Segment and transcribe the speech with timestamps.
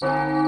[0.00, 0.47] Buenas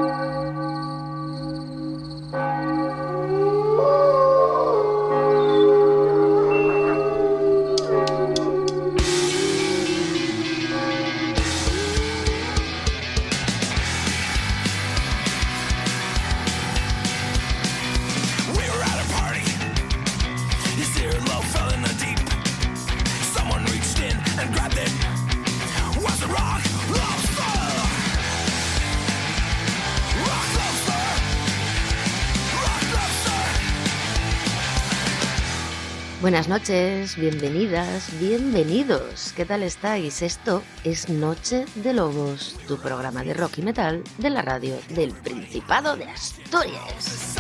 [36.51, 39.33] noches, bienvenidas, bienvenidos.
[39.37, 40.21] ¿Qué tal estáis?
[40.21, 45.13] Esto es Noche de Lobos, tu programa de rock y metal de la radio del
[45.13, 47.37] Principado de Asturias.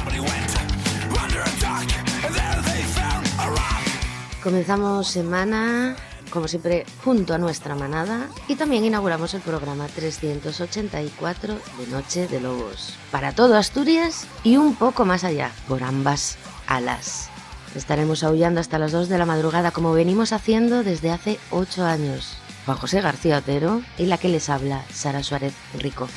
[4.44, 5.96] Comenzamos semana,
[6.30, 12.38] como siempre, junto a nuestra manada y también inauguramos el programa 384 de Noche de
[12.38, 12.96] Lobos.
[13.10, 17.28] Para todo Asturias y un poco más allá, por ambas alas.
[17.74, 22.36] Estaremos aullando hasta las 2 de la madrugada como venimos haciendo desde hace 8 años.
[22.66, 26.08] Juan José García Otero y la que les habla, Sara Suárez Rico.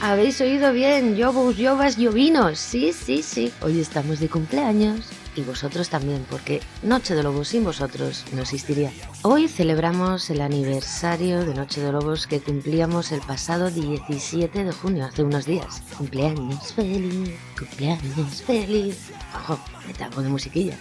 [0.00, 2.58] Habéis oído bien, yobos, yobas, yovinos.
[2.58, 3.52] Sí, sí, sí.
[3.62, 5.00] Hoy estamos de cumpleaños
[5.36, 8.92] y vosotros también, porque Noche de Lobos sin vosotros no existiría.
[9.22, 15.04] Hoy celebramos el aniversario de Noche de Lobos que cumplíamos el pasado 17 de junio,
[15.04, 15.82] hace unos días.
[15.96, 19.10] Cumpleaños feliz, cumpleaños feliz.
[19.34, 20.78] Ojo, me algo de musiquilla.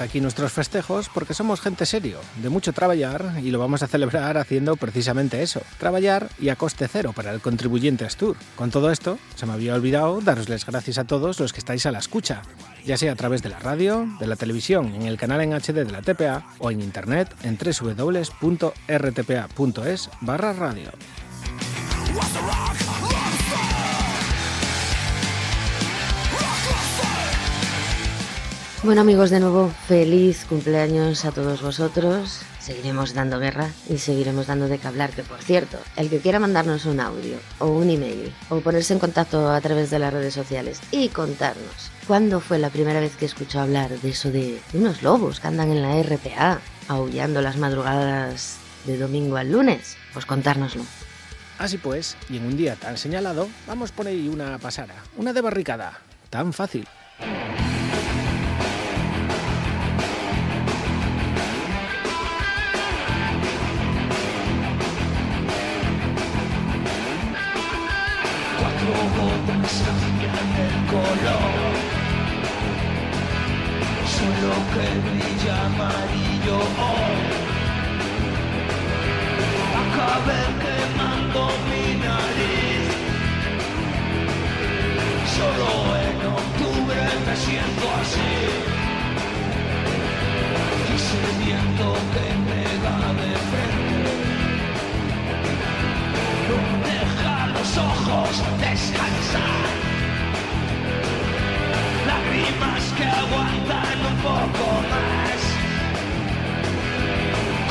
[0.00, 4.38] Aquí nuestros festejos porque somos gente serio, de mucho trabajar y lo vamos a celebrar
[4.38, 8.36] haciendo precisamente eso, trabajar y a coste cero para el contribuyente Astur.
[8.56, 11.86] Con todo esto, se me había olvidado daros las gracias a todos los que estáis
[11.86, 12.42] a la escucha,
[12.84, 15.84] ya sea a través de la radio, de la televisión, en el canal en HD
[15.84, 18.40] de la TPA o en internet en www.rtpa.es
[20.20, 20.90] barra radio.
[28.82, 32.40] Bueno amigos, de nuevo feliz cumpleaños a todos vosotros.
[32.60, 36.40] Seguiremos dando guerra y seguiremos dando de qué hablar, que por cierto, el que quiera
[36.40, 40.32] mandarnos un audio o un email o ponerse en contacto a través de las redes
[40.32, 45.02] sociales y contarnos cuándo fue la primera vez que escuchó hablar de eso de unos
[45.02, 50.84] lobos que andan en la RPA aullando las madrugadas de domingo al lunes, pues contárnoslo.
[51.58, 55.42] Así pues, y en un día tan señalado, vamos por ahí una pasada, una de
[55.42, 56.88] barricada, tan fácil.
[74.50, 76.56] Solo que brilla amarillo
[76.86, 77.22] hoy
[79.82, 82.86] acabé quemando mi nariz
[85.36, 85.70] solo
[86.06, 88.32] en octubre me siento así
[90.88, 94.12] y viento que me da de frente
[96.88, 99.79] deja los ojos descansar
[102.06, 105.40] lágrimas que aguantan un poco más.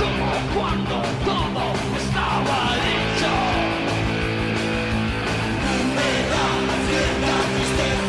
[0.02, 0.96] Como cuando
[1.26, 1.64] todo
[2.04, 3.32] estaba dicho.
[5.96, 6.48] Me da
[6.88, 8.09] cierta tristeza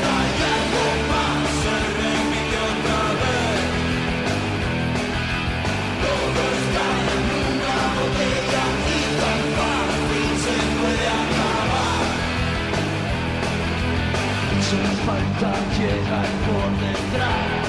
[15.10, 17.68] falta llegar por detrás.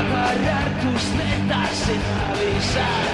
[0.00, 3.08] Agarrar tus netas sin avisar.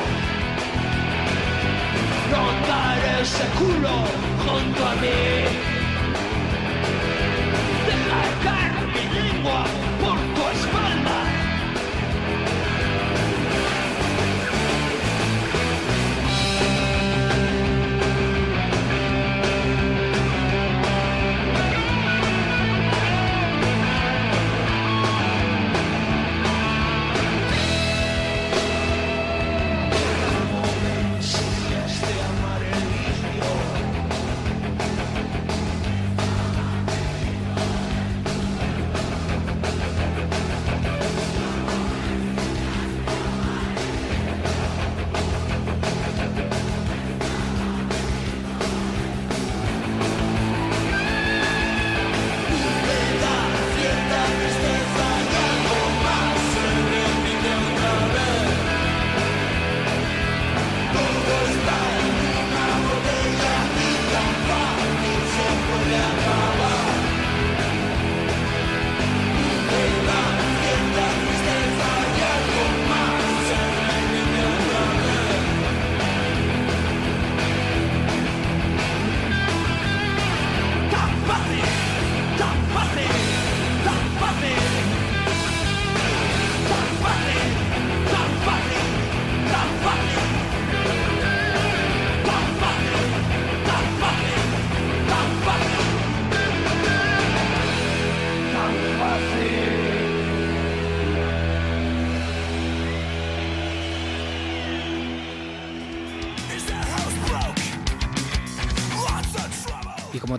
[2.33, 3.97] Notar ese culo
[4.45, 5.23] junto a mí.
[7.89, 9.61] Dejar caer mi lengua
[10.03, 10.19] por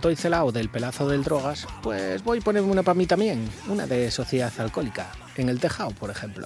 [0.04, 4.12] toicelao del pelazo del drogas, pues voy a ponerme una para mí también, una de
[4.12, 6.46] sociedad alcohólica, en el tejado, por ejemplo.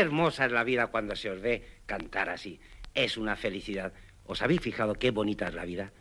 [0.00, 2.60] hermosa es la vida cuando se os ve cantar así.
[2.94, 3.92] Es una felicidad.
[4.26, 5.92] ¿Os habéis fijado qué bonita es la vida?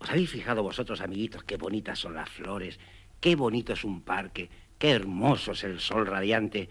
[0.00, 2.78] ¿Os habéis fijado vosotros, amiguitos, qué bonitas son las flores?
[3.20, 6.70] Qué bonito es un parque, qué hermoso es el sol radiante.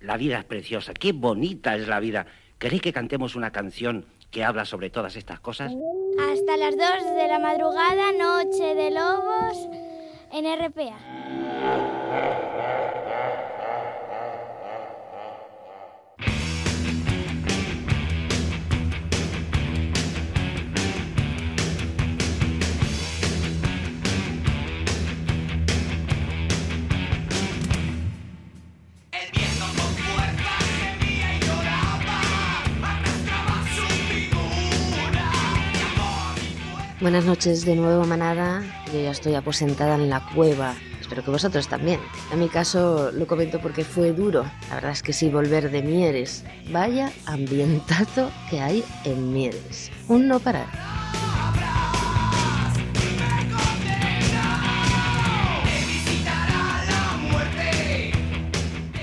[0.00, 2.26] La vida es preciosa, qué bonita es la vida.
[2.58, 5.72] ¿Queréis que cantemos una canción que habla sobre todas estas cosas?
[6.18, 9.68] Hasta las 2 de la madrugada, Noche de Lobos,
[10.32, 12.55] en RPA.
[37.06, 38.64] Buenas noches de nuevo, manada.
[38.92, 40.74] Yo ya estoy aposentada en la cueva.
[41.00, 42.00] Espero que vosotros también.
[42.32, 44.42] En mi caso lo comento porque fue duro.
[44.68, 46.44] La verdad es que sí, volver de Mieres.
[46.72, 49.92] Vaya ambientazo que hay en Mieres.
[50.08, 50.66] Un no parar.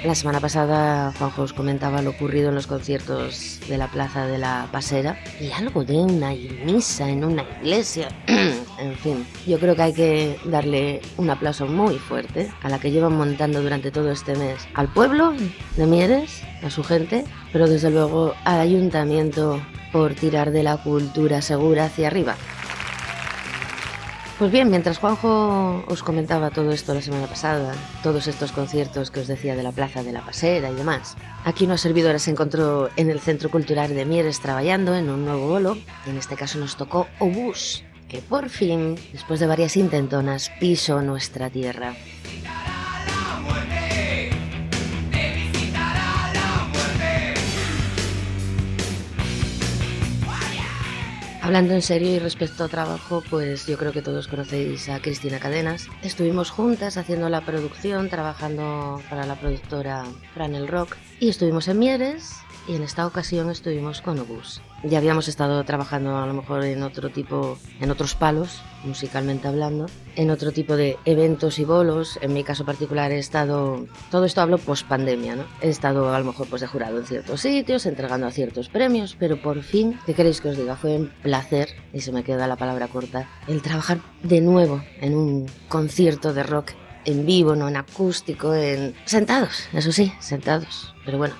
[0.03, 4.37] La semana pasada Juanjo os comentaba lo ocurrido en los conciertos de la Plaza de
[4.37, 6.31] la Pasera y algo de una
[6.65, 8.09] misa en una iglesia.
[8.27, 12.91] en fin, yo creo que hay que darle un aplauso muy fuerte a la que
[12.91, 15.33] llevan montando durante todo este mes al pueblo
[15.77, 19.61] de Mieres, a su gente, pero desde luego al ayuntamiento
[19.93, 22.35] por tirar de la cultura segura hacia arriba.
[24.43, 27.73] Pues bien, mientras Juanjo os comentaba todo esto la semana pasada,
[28.03, 31.63] todos estos conciertos que os decía de la Plaza de la Pasera y demás, aquí
[31.63, 35.77] una servidora se encontró en el Centro Cultural de Mieres trabajando en un nuevo bolo,
[36.05, 41.01] y en este caso nos tocó Obús, que por fin, después de varias intentonas, pisó
[41.01, 41.95] nuestra tierra.
[51.43, 55.39] Hablando en serio y respecto a trabajo, pues yo creo que todos conocéis a Cristina
[55.39, 55.89] Cadenas.
[56.01, 62.31] Estuvimos juntas haciendo la producción, trabajando para la productora Franel Rock y estuvimos en Mieres
[62.65, 64.61] y en esta ocasión estuvimos con Obús.
[64.83, 69.85] Ya habíamos estado trabajando a lo mejor en otro tipo, en otros palos, musicalmente hablando,
[70.17, 72.19] en otro tipo de eventos y bolos.
[72.21, 75.45] En mi caso particular he estado, todo esto hablo post pandemia, ¿no?
[75.61, 79.15] He estado a lo mejor pues de jurado en ciertos sitios, entregando a ciertos premios,
[79.17, 80.75] pero por fin, ¿qué queréis que os diga?
[80.75, 85.15] Fue un placer, y se me queda la palabra corta, el trabajar de nuevo en
[85.15, 86.71] un concierto de rock
[87.05, 90.93] en vivo, no en acústico, en sentados, eso sí, sentados.
[91.05, 91.35] Pero bueno,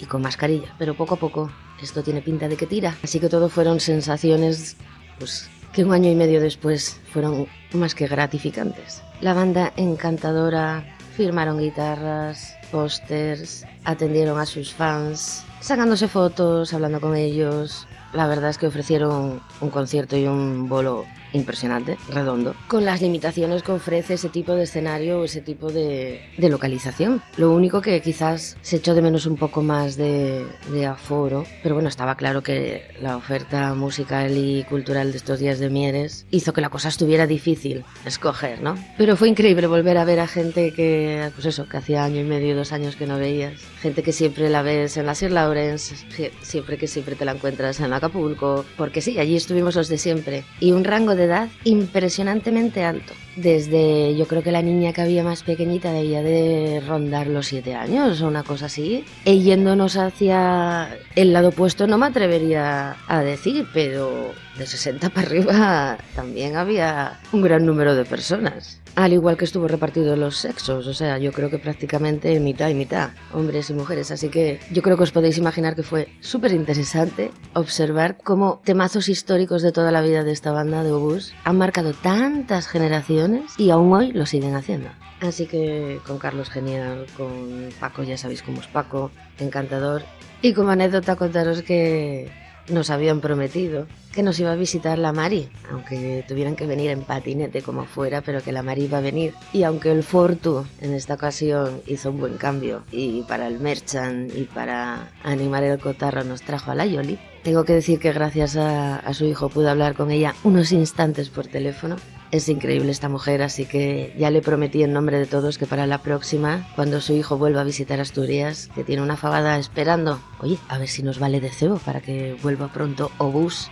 [0.00, 1.50] y con mascarilla, pero poco a poco
[1.84, 2.96] esto tiene pinta de que tira.
[3.02, 4.76] Así que todo fueron sensaciones,
[5.18, 9.02] pues, que un año y medio después fueron más que gratificantes.
[9.20, 10.84] La banda encantadora,
[11.16, 17.86] firmaron guitarras, pósters, atendieron a sus fans, sacándose fotos, hablando con ellos.
[18.12, 23.62] La verdad es que ofrecieron un concierto y un bolo impresionante, redondo, con las limitaciones
[23.62, 27.22] que ofrece ese tipo de escenario o ese tipo de, de, localización.
[27.36, 31.74] Lo único que quizás se echó de menos un poco más de, de, aforo, pero
[31.74, 36.52] bueno, estaba claro que la oferta musical y cultural de estos días de Mieres hizo
[36.52, 38.76] que la cosa estuviera difícil escoger, ¿no?
[38.96, 42.24] Pero fue increíble volver a ver a gente que, pues eso, que hacía año y
[42.24, 45.94] medio, dos años que no veías, gente que siempre la ves en la Sir Lawrence,
[46.42, 50.44] siempre que siempre te la encuentras en Acapulco, porque sí, allí estuvimos los de siempre,
[50.60, 53.12] y un rango de edad impresionantemente alto.
[53.36, 57.74] Desde yo creo que la niña que había más pequeñita debía de rondar los siete
[57.74, 59.04] años o una cosa así.
[59.24, 65.26] E yéndonos hacia el lado opuesto no me atrevería a decir, pero de 60 para
[65.26, 68.80] arriba también había un gran número de personas.
[68.98, 72.74] Al igual que estuvo repartido los sexos, o sea, yo creo que prácticamente mitad y
[72.74, 74.10] mitad, hombres y mujeres.
[74.10, 79.08] Así que yo creo que os podéis imaginar que fue súper interesante observar cómo temazos
[79.08, 83.70] históricos de toda la vida de esta banda de Obús han marcado tantas generaciones y
[83.70, 84.88] aún hoy lo siguen haciendo.
[85.20, 90.02] Así que con Carlos genial, con Paco ya sabéis cómo es Paco, encantador.
[90.42, 92.32] Y como anécdota contaros que
[92.70, 97.02] nos habían prometido que nos iba a visitar la Mari, aunque tuvieran que venir en
[97.02, 99.34] patinete como fuera, pero que la Mari iba a venir.
[99.52, 104.34] Y aunque el Fortu en esta ocasión hizo un buen cambio y para el Merchant
[104.34, 108.56] y para animar el cotarro nos trajo a la Yoli, tengo que decir que gracias
[108.56, 111.96] a, a su hijo pude hablar con ella unos instantes por teléfono
[112.30, 115.86] es increíble esta mujer, así que ya le prometí en nombre de todos que para
[115.86, 120.58] la próxima, cuando su hijo vuelva a visitar Asturias, que tiene una fabada esperando, oye,
[120.68, 123.70] a ver si nos vale de cebo para que vuelva pronto Obús.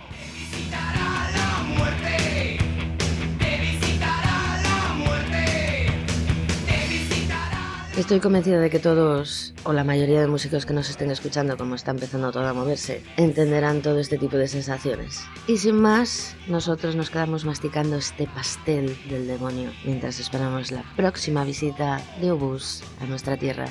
[7.97, 11.73] Estoy convencida de que todos, o la mayoría de músicos que nos estén escuchando, como
[11.73, 15.25] está empezando todo a moverse, entenderán todo este tipo de sensaciones.
[15.47, 21.43] Y sin más, nosotros nos quedamos masticando este pastel del demonio mientras esperamos la próxima
[21.43, 23.65] visita de Obús a nuestra tierra.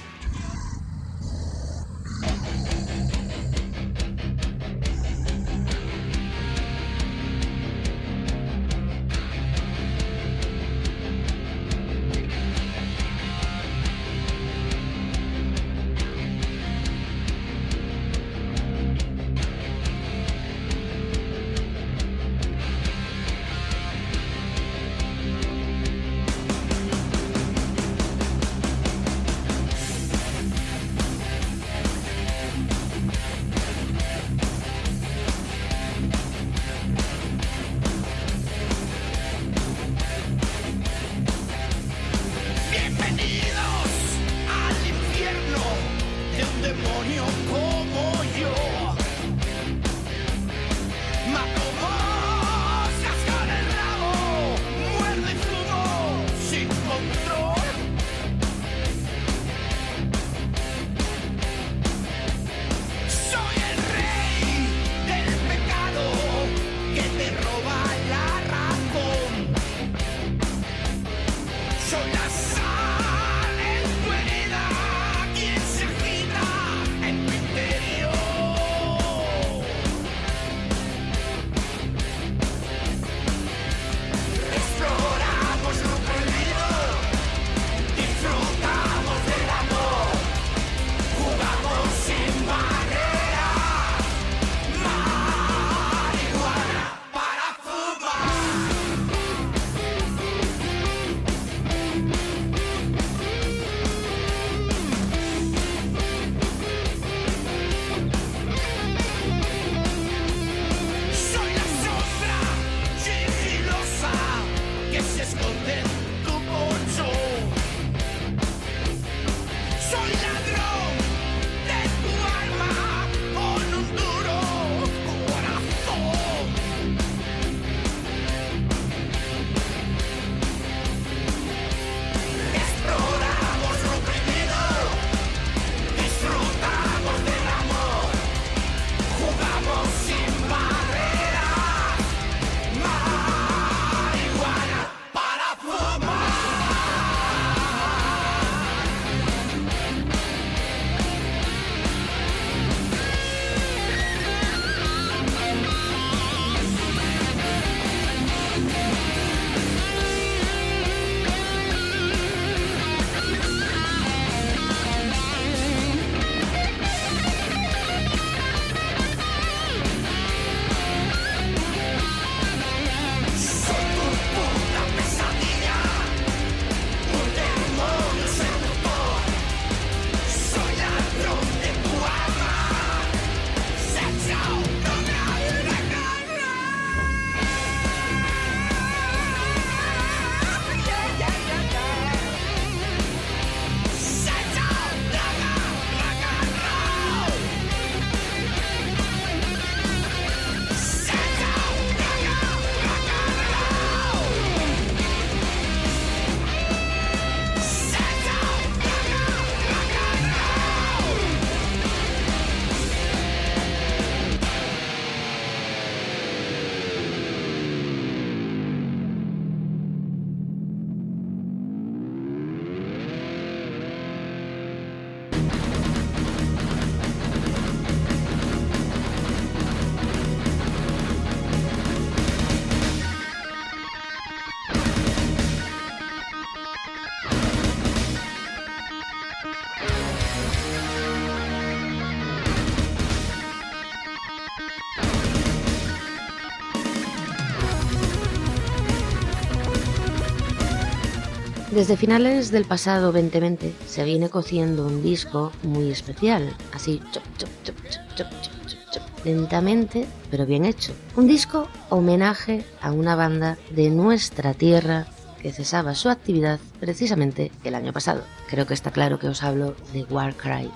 [251.76, 257.50] Desde finales del pasado 2020 se viene cociendo un disco muy especial, así chop, chop,
[257.64, 257.76] chop,
[258.14, 258.56] chop, chop,
[258.92, 260.94] chop, lentamente pero bien hecho.
[261.16, 265.06] Un disco homenaje a una banda de nuestra tierra
[265.42, 268.22] que cesaba su actividad precisamente el año pasado.
[268.48, 270.70] Creo que está claro que os hablo de Warcry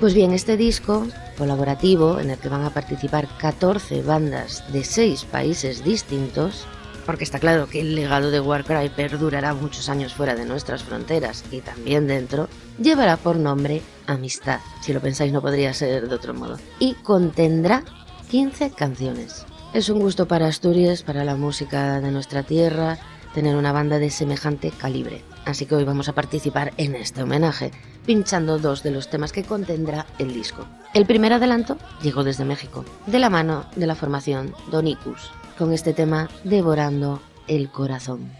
[0.00, 5.26] Pues bien, este disco colaborativo en el que van a participar 14 bandas de 6
[5.26, 6.64] países distintos,
[7.04, 11.44] porque está claro que el legado de Warcry perdurará muchos años fuera de nuestras fronteras
[11.50, 12.48] y también dentro,
[12.80, 14.60] llevará por nombre Amistad.
[14.80, 16.56] Si lo pensáis no podría ser de otro modo.
[16.78, 17.84] Y contendrá
[18.30, 19.44] 15 canciones.
[19.74, 22.98] Es un gusto para Asturias, para la música de nuestra tierra,
[23.34, 25.22] tener una banda de semejante calibre.
[25.44, 27.70] Así que hoy vamos a participar en este homenaje,
[28.10, 30.66] pinchando dos de los temas que contendrá el disco.
[30.94, 35.92] El primer adelanto llegó desde México, de la mano de la formación Donicus, con este
[35.92, 38.39] tema Devorando el Corazón.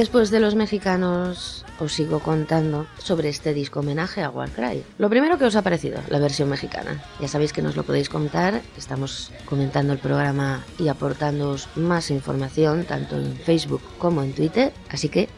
[0.00, 4.82] Después de los mexicanos, os sigo contando sobre este disco homenaje a Warcry.
[4.96, 7.04] Lo primero que os ha parecido, la versión mexicana.
[7.20, 12.84] Ya sabéis que nos lo podéis contar, estamos comentando el programa y aportándoos más información
[12.84, 15.28] tanto en Facebook como en Twitter, así que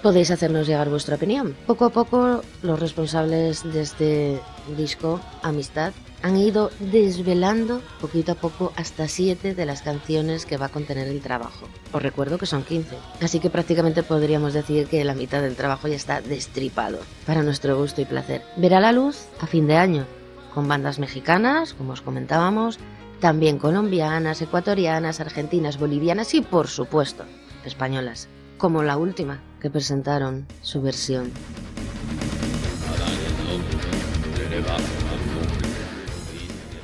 [0.00, 1.56] podéis hacernos llegar vuestra opinión.
[1.66, 4.40] Poco a poco los responsables de este
[4.76, 10.66] disco, Amistad, han ido desvelando poquito a poco hasta 7 de las canciones que va
[10.66, 11.68] a contener el trabajo.
[11.92, 15.88] Os recuerdo que son 15, así que prácticamente podríamos decir que la mitad del trabajo
[15.88, 18.42] ya está destripado, para nuestro gusto y placer.
[18.56, 20.06] Verá la luz a fin de año,
[20.54, 22.78] con bandas mexicanas, como os comentábamos,
[23.20, 27.24] también colombianas, ecuatorianas, argentinas, bolivianas y, por supuesto,
[27.64, 28.28] españolas,
[28.58, 31.32] como la última que presentaron su versión.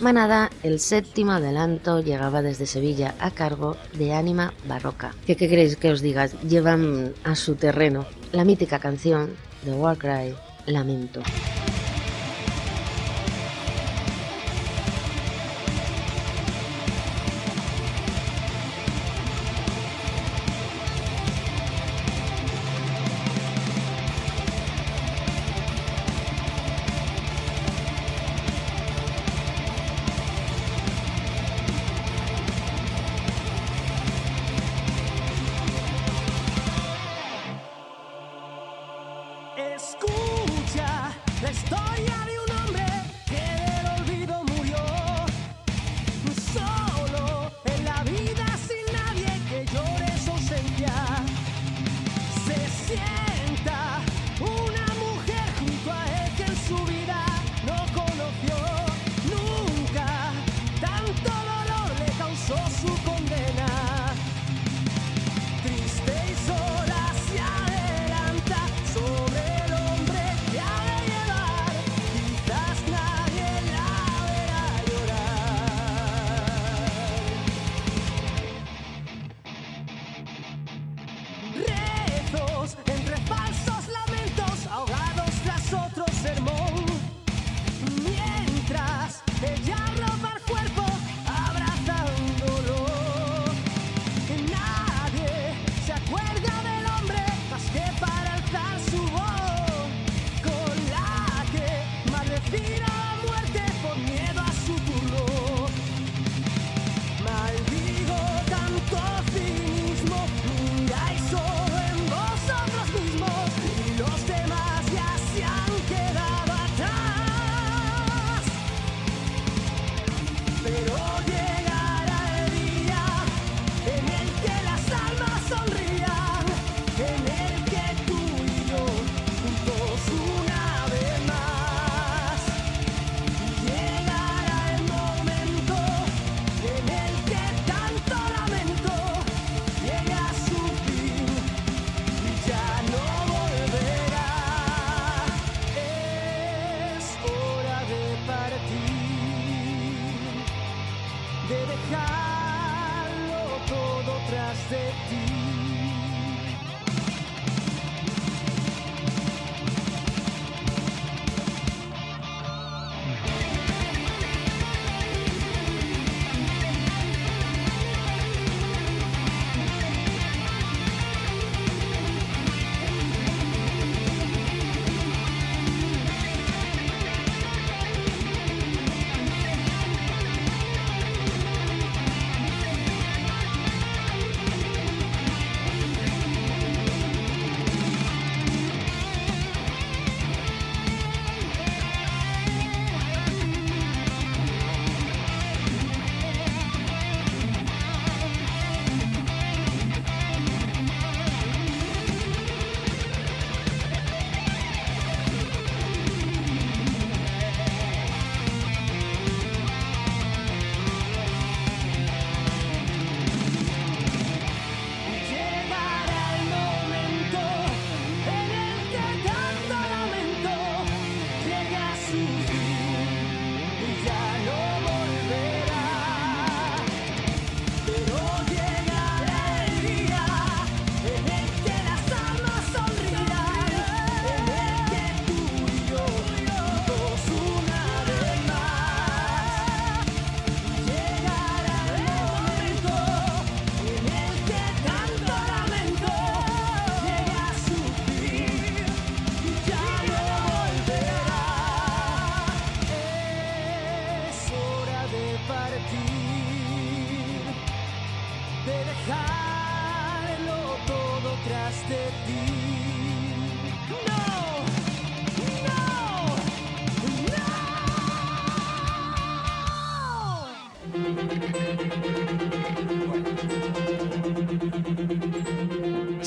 [0.05, 5.15] Manada, el séptimo adelanto, llegaba desde Sevilla a cargo de Ánima Barroca.
[5.27, 6.27] ¿Qué, qué queréis que os diga?
[6.47, 9.31] Llevan a su terreno la mítica canción
[9.63, 10.35] de Warcry,
[10.67, 11.23] Lamento.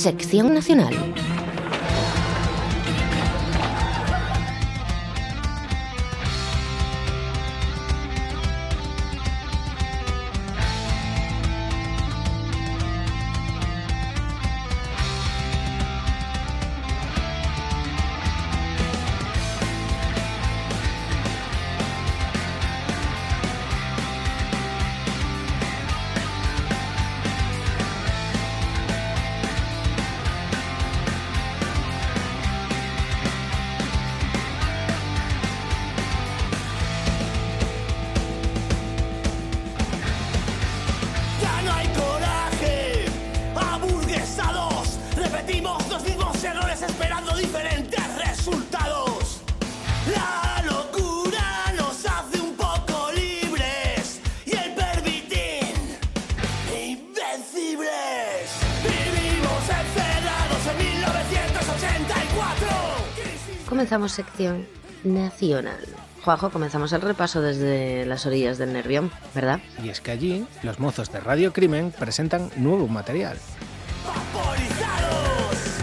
[0.07, 1.26] Sección Nacional.
[63.97, 64.67] Comenzamos sección
[65.03, 65.79] nacional.
[66.23, 69.59] Juanjo, comenzamos el repaso desde las orillas del Nervión, ¿verdad?
[69.83, 73.39] Y es que allí los mozos de Radio Crimen presentan nuevo material.
[74.05, 75.81] Vaporizados.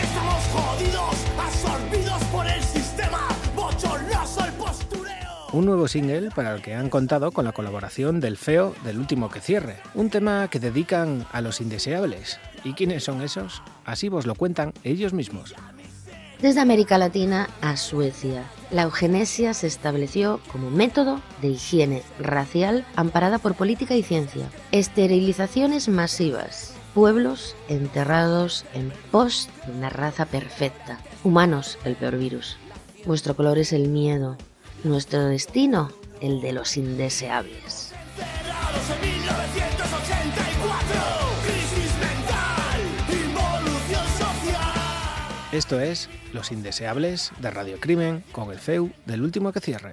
[0.00, 3.18] Estamos jodidos, absorbidos por el sistema.
[3.56, 5.48] Bochornoso el postureo.
[5.52, 9.28] Un nuevo single para el que han contado con la colaboración del feo del último
[9.28, 9.78] que cierre.
[9.94, 12.38] Un tema que dedican a los indeseables.
[12.62, 13.60] ¿Y quiénes son esos?
[13.84, 15.52] Así vos lo cuentan ellos mismos.
[16.40, 23.38] Desde América Latina a Suecia, la eugenesia se estableció como método de higiene racial amparada
[23.38, 24.50] por política y ciencia.
[24.70, 30.98] Esterilizaciones masivas, pueblos enterrados en pos de una raza perfecta.
[31.24, 32.58] Humanos, el peor virus.
[33.06, 34.36] Vuestro color es el miedo,
[34.84, 37.94] nuestro destino, el de los indeseables.
[38.88, 41.25] En 1984.
[45.52, 49.92] Esto es Los Indeseables de Radio Crimen con el feu del último que cierre.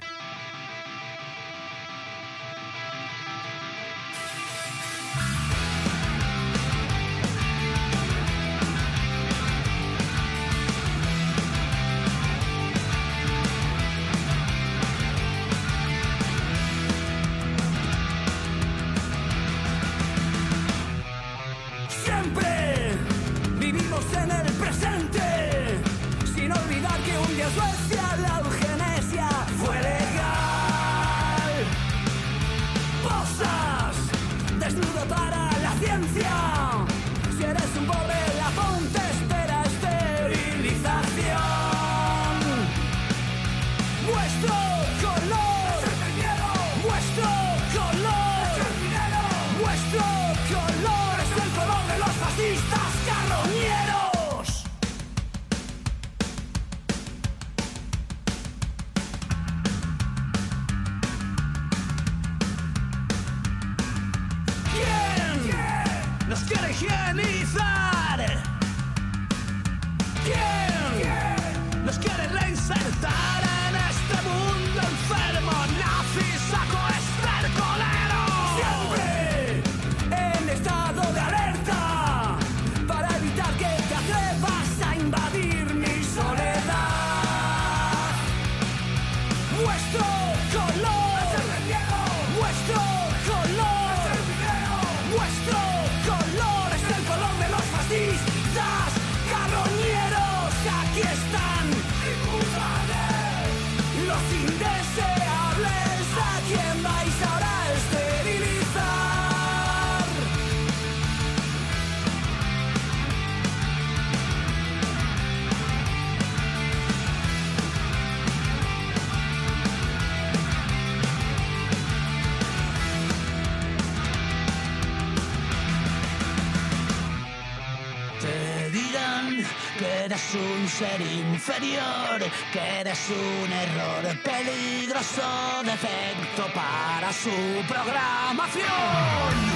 [131.46, 132.22] Inferior,
[132.54, 137.30] que eres un error peligroso, defecto para su
[137.68, 139.53] programación.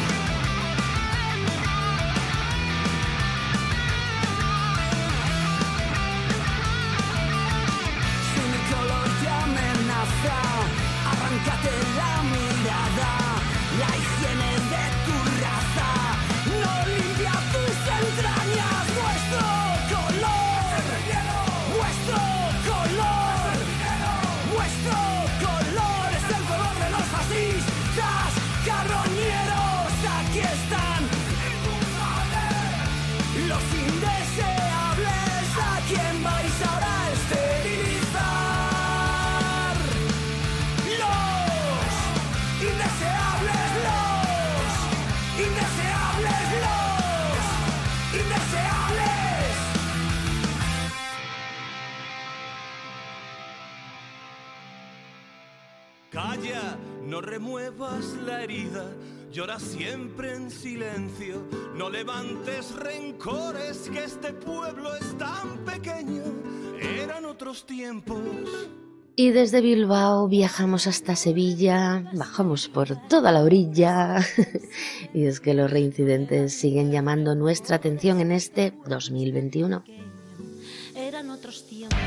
[57.77, 58.85] Remuevas la herida,
[59.31, 66.23] llora siempre en silencio, no levantes rencores, que este pueblo es tan pequeño,
[66.81, 68.19] eran otros tiempos.
[69.15, 74.17] Y desde Bilbao viajamos hasta Sevilla, bajamos por toda la orilla.
[75.13, 79.83] y es que los reincidentes siguen llamando nuestra atención en este 2021.
[80.95, 81.97] Eran otros tiempos.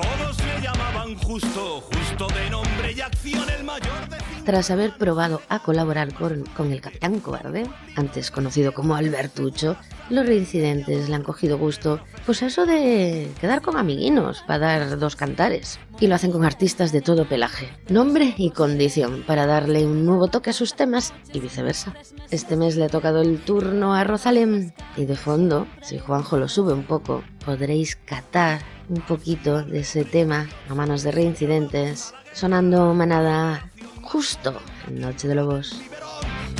[0.00, 4.18] Todos le llamaban justo, justo de nombre y acción, el mayor de.
[4.44, 9.76] Tras haber probado a colaborar con, el Capitán Cobarde, antes conocido como Albertucho,
[10.08, 15.16] los reincidentes le han cogido gusto, pues eso de quedar con amiguinos para dar dos
[15.16, 15.80] cantares.
[16.00, 20.28] Y lo hacen con artistas de todo pelaje, nombre y condición, para darle un nuevo
[20.28, 21.92] toque a sus temas y viceversa.
[22.30, 26.48] Este mes le ha tocado el turno a Rosalén y de fondo, si Juanjo lo
[26.48, 32.94] sube un poco, podréis catar un poquito de ese tema a manos de reincidentes, sonando
[32.94, 33.68] manada
[34.02, 34.54] justo
[34.86, 35.80] en Noche de Lobos.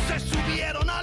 [0.09, 0.98] Se subieron al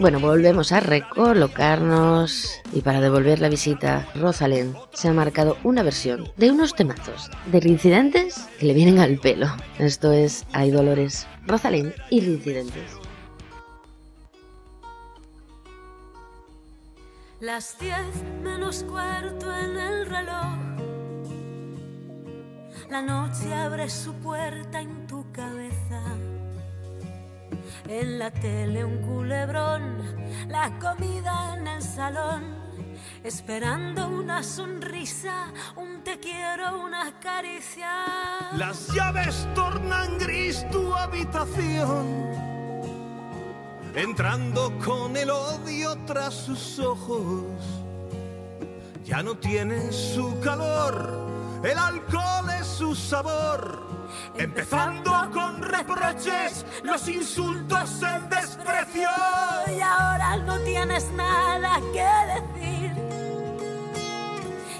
[0.00, 6.32] Bueno, volvemos a recolocarnos y para devolver la visita, Rosalén se ha marcado una versión
[6.38, 9.48] de unos temazos de reincidentes que le vienen al pelo.
[9.78, 12.96] Esto es Hay Dolores, Rosalén y reincidentes.
[17.40, 20.56] Las diez menos cuarto en el reloj.
[22.88, 26.29] La noche abre su puerta en tu cabeza.
[27.88, 29.98] En la tele un culebrón,
[30.48, 32.60] la comida en el salón.
[33.22, 37.90] Esperando una sonrisa, un te quiero, una caricia.
[38.56, 42.30] Las llaves tornan gris tu habitación.
[43.94, 47.44] Entrando con el odio tras sus ojos.
[49.04, 51.28] Ya no tiene su calor,
[51.64, 53.89] el alcohol es su sabor.
[54.36, 59.08] Empezando con reproches, los insultos, el desprecio.
[59.76, 62.92] Y ahora no tienes nada que decir.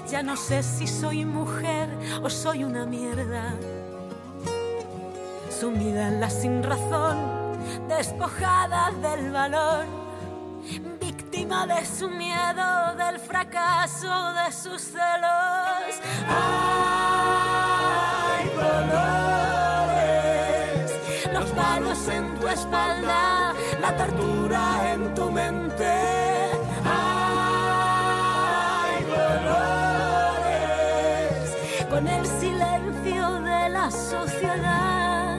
[0.07, 1.89] Ya no sé si soy mujer
[2.21, 3.53] o soy una mierda.
[5.49, 7.17] Sumida en la sin razón,
[7.87, 9.85] despojada del valor.
[10.99, 16.01] Víctima de su miedo, del fracaso, de sus celos.
[16.27, 17.50] ¡Ay,
[21.33, 25.93] Los palos en tu espalda, la tortura en tu mente.
[26.85, 28.13] ¡Ay,
[29.03, 30.67] dolores!
[31.89, 35.37] Con el silencio de la sociedad.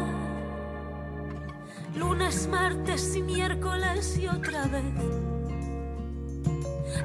[1.95, 4.85] lunes, martes y miércoles y otra vez.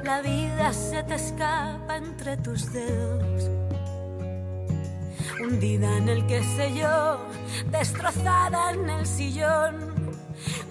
[0.04, 3.57] La vida se te escapa entre tus dedos.
[5.40, 7.18] Hundida en el que sé yo,
[7.70, 9.94] destrozada en el sillón,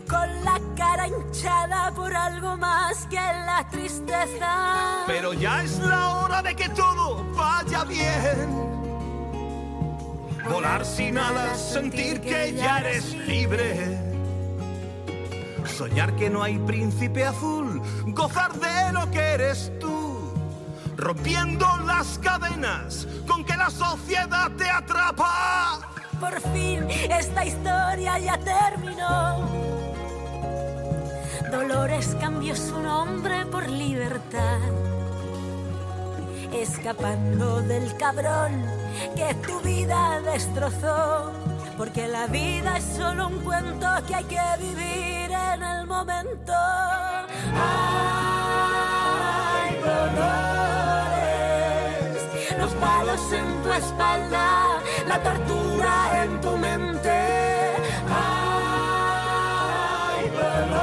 [0.09, 5.03] con la cara hinchada por algo más que la tristeza.
[5.07, 8.67] Pero ya es la hora de que todo vaya bien.
[10.49, 13.97] Volar sin alas, sentir que ya eres libre.
[15.65, 20.16] Soñar que no hay príncipe azul, gozar de lo que eres tú.
[20.97, 25.79] Rompiendo las cadenas con que la sociedad te atrapa.
[26.19, 29.47] Por fin esta historia ya terminó.
[31.51, 34.59] Dolores cambió su nombre por libertad.
[36.51, 38.65] Escapando del cabrón
[39.15, 41.31] que tu vida destrozó.
[41.77, 46.53] Porque la vida es solo un cuento que hay que vivir en el momento.
[47.53, 48.15] Ay,
[49.79, 50.76] dolores,
[52.55, 57.73] los palos en tu espalda, la tortura en tu mente.
[58.09, 60.77] Ay, dolores,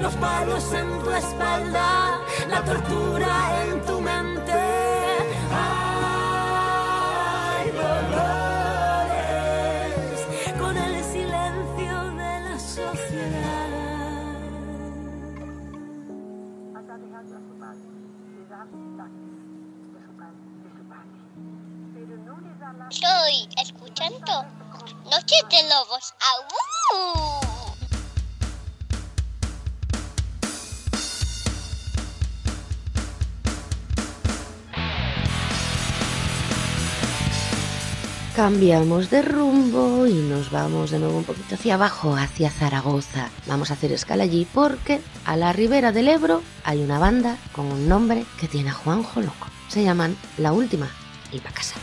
[0.00, 4.47] los palos en tu espalda, la tortura en tu mente.
[22.90, 24.46] Estoy escuchando
[25.04, 26.14] Noches de Lobos.
[26.20, 26.44] ¡Au!
[38.34, 43.28] Cambiamos de rumbo y nos vamos de nuevo un poquito hacia abajo, hacia Zaragoza.
[43.46, 47.66] Vamos a hacer escala allí porque a la ribera del Ebro hay una banda con
[47.66, 49.48] un nombre que tiene a Juanjo loco.
[49.68, 50.88] Se llaman La Última
[51.30, 51.74] y pa' casa.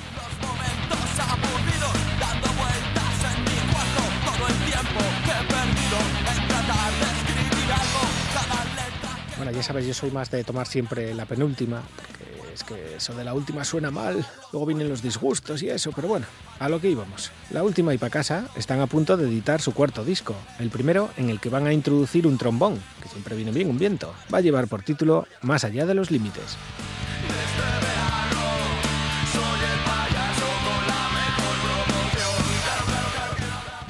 [9.37, 13.13] Bueno, ya sabes, yo soy más de tomar siempre la penúltima, porque es que eso
[13.15, 16.25] de la última suena mal, luego vienen los disgustos y eso, pero bueno,
[16.59, 17.31] a lo que íbamos.
[17.51, 21.09] La última y pa' casa están a punto de editar su cuarto disco, el primero
[21.17, 24.13] en el que van a introducir un trombón, que siempre viene bien un viento.
[24.33, 26.55] Va a llevar por título Más allá de los límites.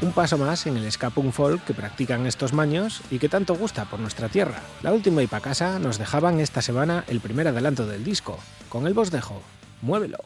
[0.01, 3.55] Un paso más en el ska punk folk que practican estos maños y que tanto
[3.55, 4.61] gusta por nuestra tierra.
[4.83, 8.37] La última y pa' casa nos dejaban esta semana el primer adelanto del disco,
[8.67, 9.41] con el bosdejo,
[9.81, 10.19] Muévelo.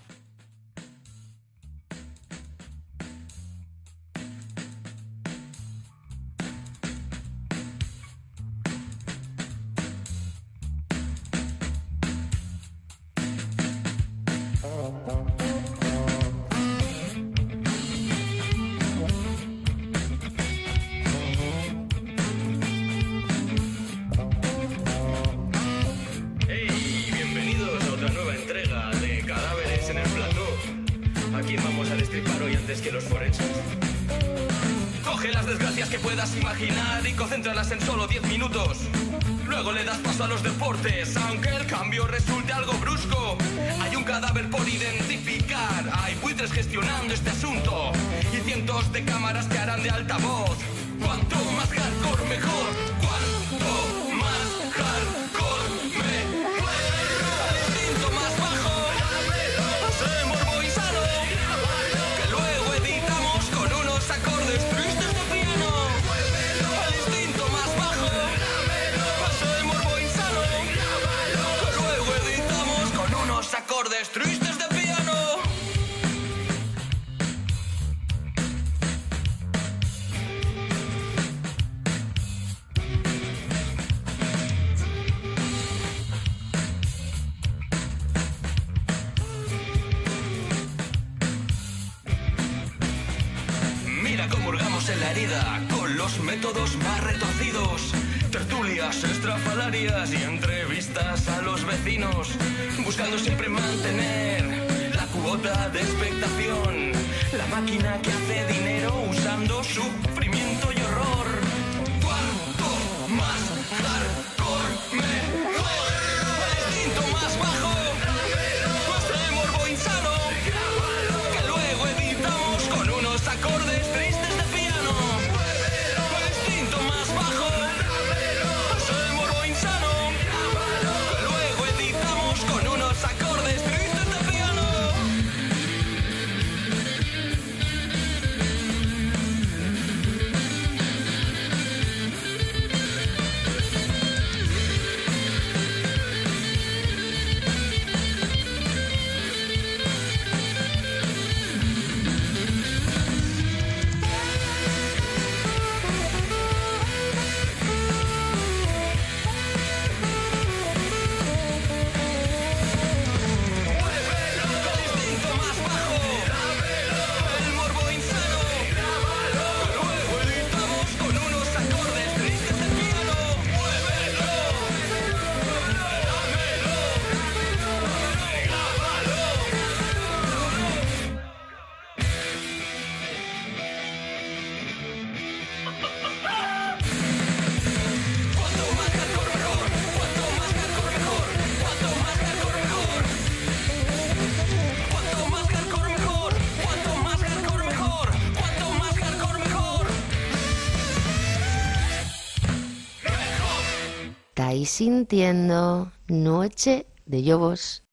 [204.69, 207.83] Sintiendo Noche de Lobos.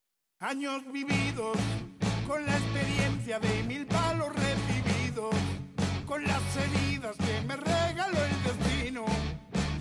[0.41, 1.57] Años vividos
[2.29, 5.35] con la experiencia de mil palos recibidos,
[6.05, 9.05] con las heridas que me regaló el destino.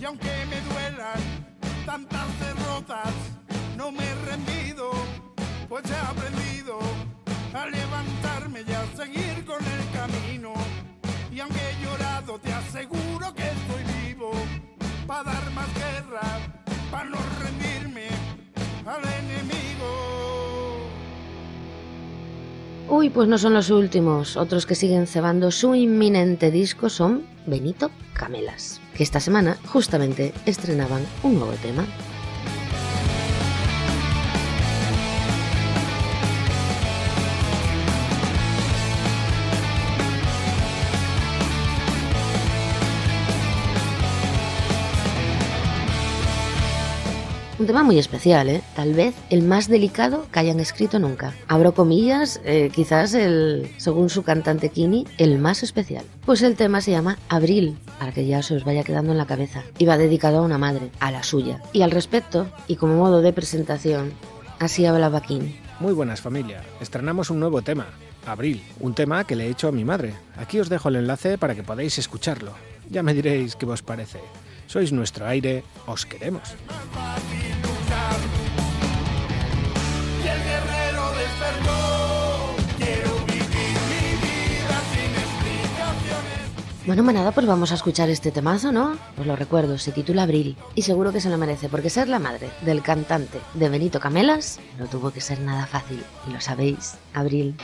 [0.00, 1.20] Y aunque me duelan
[1.84, 3.12] tantas derrotas,
[3.76, 4.90] no me he rendido,
[5.68, 6.78] pues he aprendido
[7.52, 10.54] a levantarme y a seguir con el camino.
[11.30, 14.32] Y aunque he llorado, te aseguro que estoy vivo,
[15.06, 16.55] para dar más guerra,
[16.96, 18.06] para no rendirme
[18.86, 19.86] al enemigo.
[22.88, 24.36] Uy, pues no son los últimos.
[24.38, 31.04] Otros que siguen cebando su inminente disco son Benito Camelas, que esta semana justamente estrenaban
[31.22, 31.84] un nuevo tema.
[47.66, 48.62] Un tema muy especial, ¿eh?
[48.76, 51.34] Tal vez el más delicado que hayan escrito nunca.
[51.48, 56.04] Abro comillas, eh, quizás el, según su cantante Kini, el más especial.
[56.24, 59.26] Pues el tema se llama Abril, para que ya se os vaya quedando en la
[59.26, 59.64] cabeza.
[59.78, 61.60] Y va dedicado a una madre, a la suya.
[61.72, 64.12] Y al respecto, y como modo de presentación,
[64.60, 65.58] así hablaba Kini.
[65.80, 67.88] Muy buenas familia, estrenamos un nuevo tema,
[68.26, 70.14] Abril, un tema que le he hecho a mi madre.
[70.36, 72.52] Aquí os dejo el enlace para que podáis escucharlo.
[72.88, 74.20] Ya me diréis qué os parece.
[74.76, 76.52] Sois nuestro aire, os queremos.
[86.84, 88.98] Bueno, manada, pues vamos a escuchar este temazo, ¿no?
[89.18, 90.58] Os lo recuerdo, se titula Abril.
[90.74, 94.60] Y seguro que se lo merece, porque ser la madre del cantante de Benito Camelas
[94.78, 96.04] no tuvo que ser nada fácil.
[96.28, 97.56] Y lo sabéis, Abril.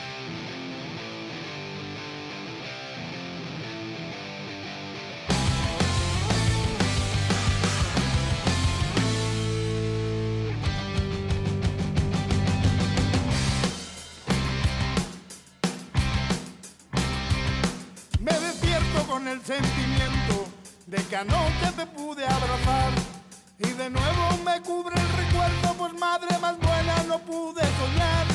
[21.22, 22.92] Anoche te pude abrazar.
[23.58, 28.26] Y de nuevo me cubre el recuerdo, pues madre más buena no pude soñar.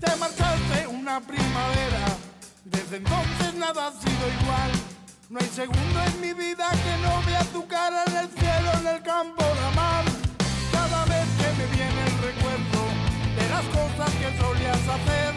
[0.00, 2.04] Te marchaste una primavera,
[2.64, 4.70] desde entonces nada ha sido igual.
[5.28, 8.86] No hay segundo en mi vida que no vea tu cara en el cielo, en
[8.94, 9.44] el campo
[9.76, 10.04] mar.
[10.72, 12.80] Cada vez que me viene el recuerdo
[13.38, 15.32] de las cosas que solías hacer,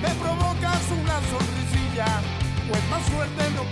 [0.00, 2.10] me provocas una sonrisilla,
[2.68, 3.71] pues más suerte no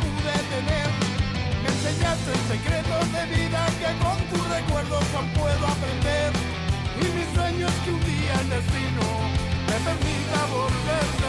[8.61, 9.01] destino
[9.67, 11.20] me permita volverte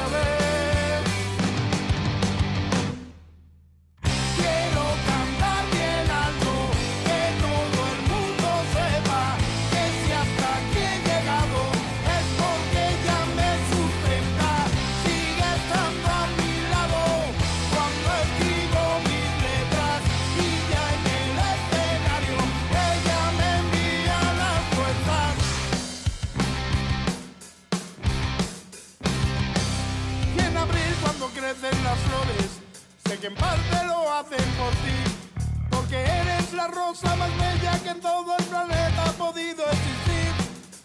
[35.70, 40.32] porque eres la rosa más bella que en todo el planeta ha podido existir.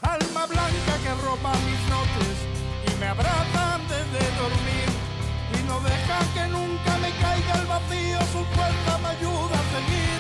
[0.03, 2.35] Alma blanca que roba mis noches
[2.91, 4.89] y me abraza antes de dormir.
[5.55, 10.19] Y no deja que nunca me caiga el vacío, su fuerza me ayuda a seguir.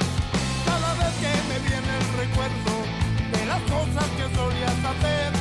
[0.64, 2.74] Cada vez que me viene el recuerdo
[3.34, 5.32] de las cosas que solías hacer,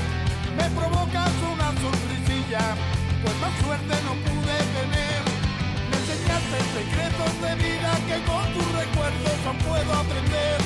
[0.58, 2.66] me provocas una sonrisilla,
[3.22, 5.15] pues más suerte no pude tener.
[6.46, 10.58] Enseñaste secretos de vida que con tus recuerdos aún puedo aprender.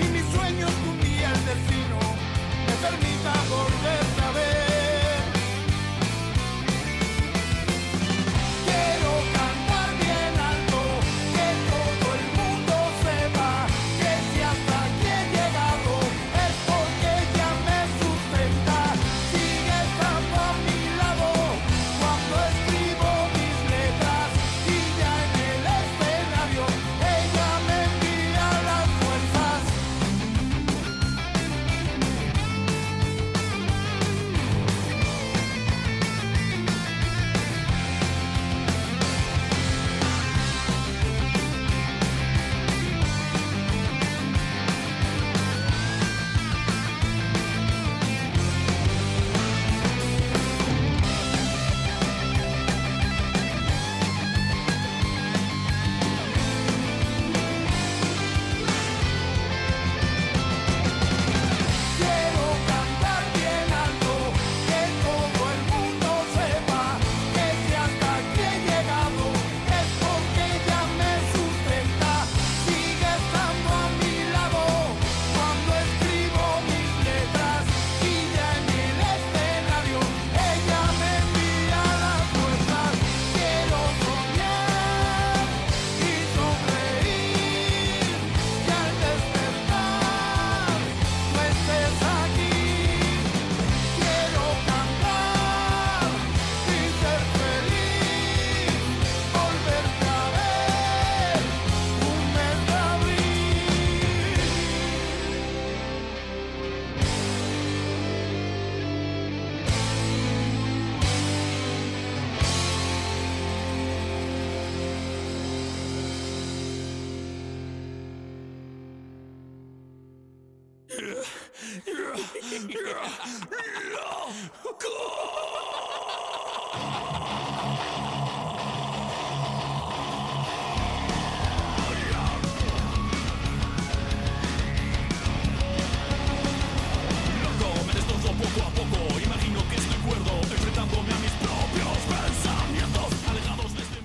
[0.00, 1.98] Y mi sueño es que un día el destino
[2.66, 4.69] me permita volverte a ver.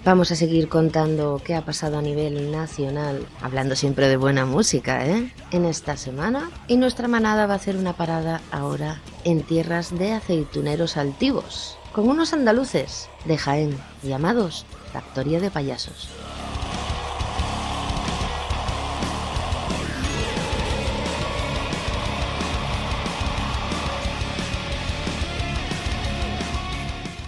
[0.06, 5.04] Vamos a seguir contando qué ha pasado a nivel nacional, hablando siempre de buena música,
[5.04, 5.34] ¿eh?
[5.50, 6.52] En esta semana.
[6.68, 12.08] Y nuestra manada va a hacer una parada ahora en tierras de aceituneros altivos, con
[12.08, 16.08] unos andaluces de Jaén, llamados Factoría de Payasos.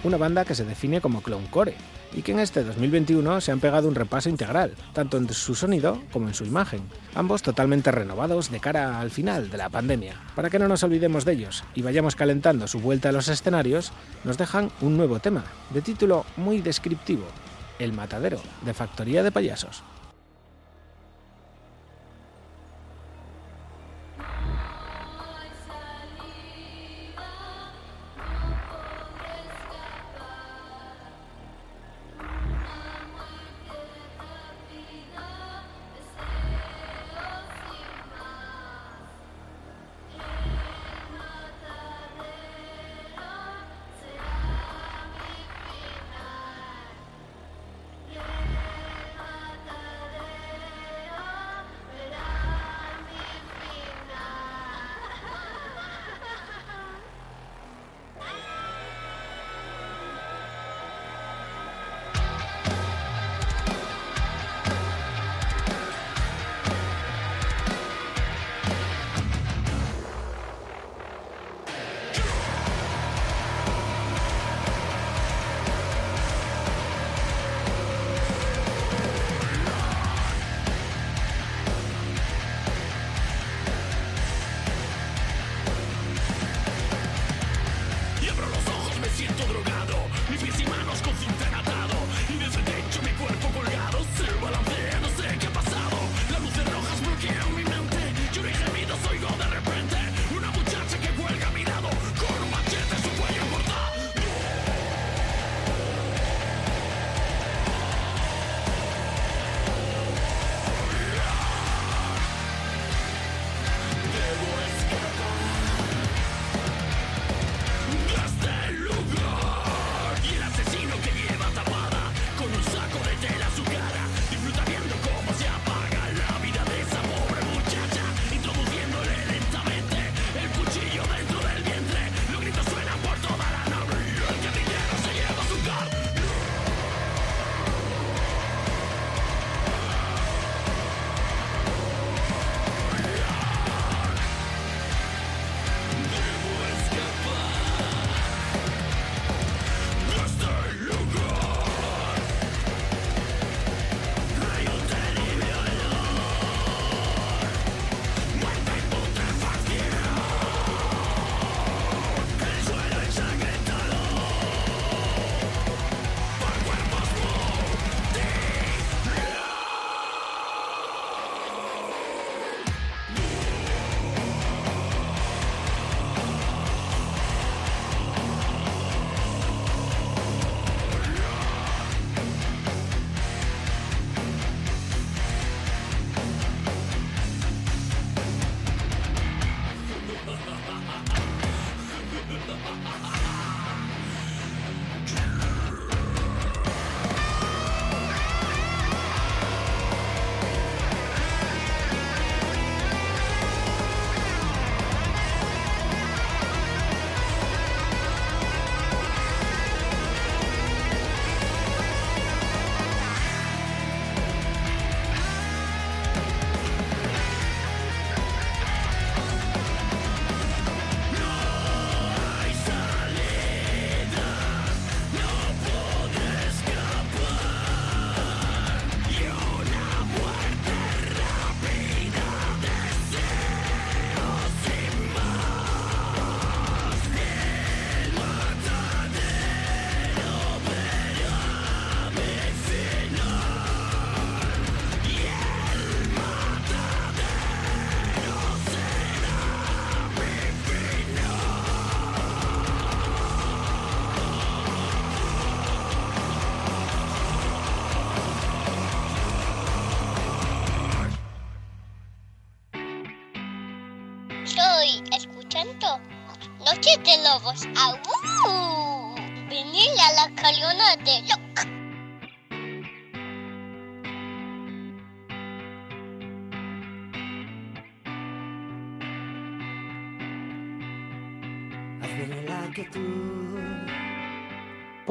[0.04, 1.74] Una banda que se define como clowncore
[2.12, 6.00] y que en este 2021 se han pegado un repaso integral, tanto en su sonido
[6.12, 6.82] como en su imagen,
[7.14, 10.20] ambos totalmente renovados de cara al final de la pandemia.
[10.34, 13.92] Para que no nos olvidemos de ellos y vayamos calentando su vuelta a los escenarios,
[14.24, 17.24] nos dejan un nuevo tema, de título muy descriptivo,
[17.78, 19.82] El Matadero, de Factoría de Payasos.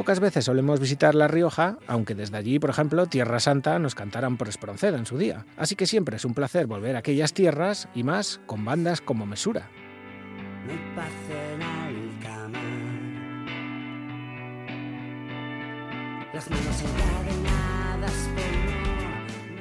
[0.08, 4.38] Pocas veces solemos visitar La Rioja, aunque desde allí, por ejemplo, Tierra Santa nos cantaran
[4.38, 5.46] por Espronceda en su día.
[5.58, 9.26] Así que siempre es un placer volver a aquellas tierras y más con bandas como
[9.26, 9.70] Mesura.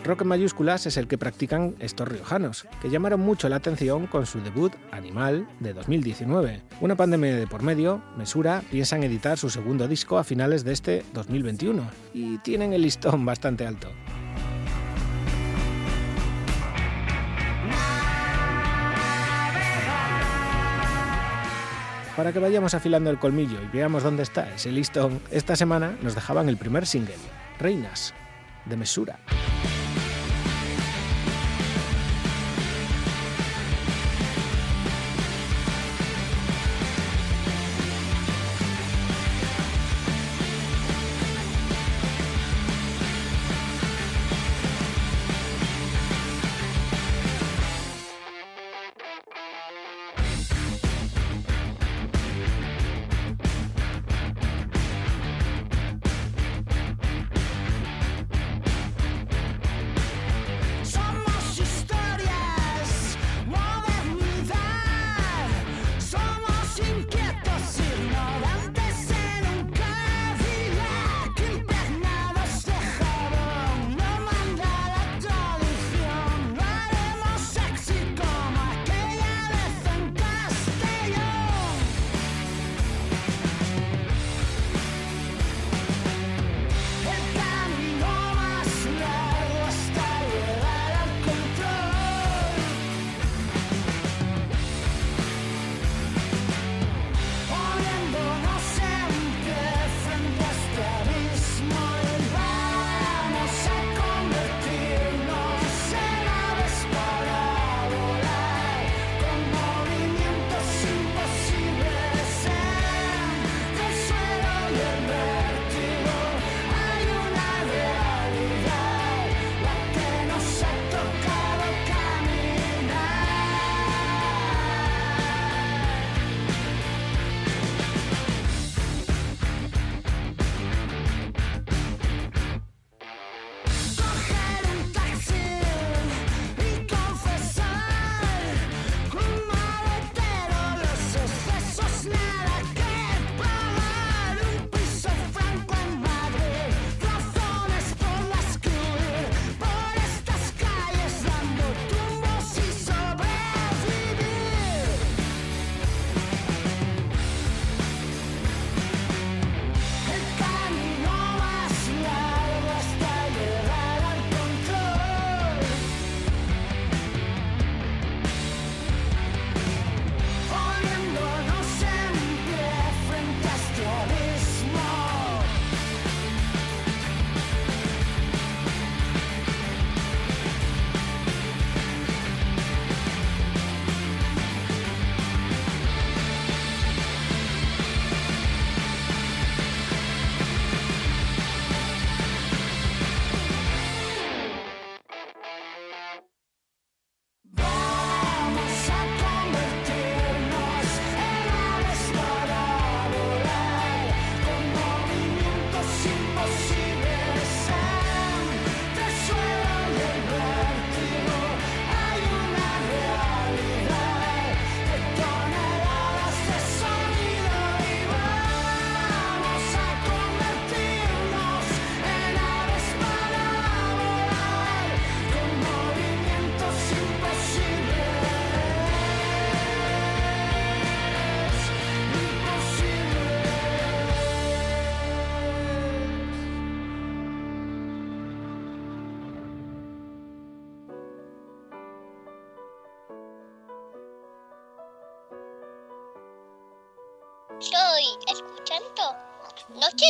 [0.07, 4.25] Rock en mayúsculas es el que practican estos riojanos, que llamaron mucho la atención con
[4.25, 6.63] su debut Animal de 2019.
[6.81, 11.05] Una pandemia de por medio, Mesura piensan editar su segundo disco a finales de este
[11.13, 11.83] 2021
[12.15, 13.89] y tienen el listón bastante alto.
[22.17, 26.15] Para que vayamos afilando el colmillo y veamos dónde está ese listón, esta semana nos
[26.15, 27.17] dejaban el primer single,
[27.59, 28.15] Reinas,
[28.65, 29.19] de Mesura.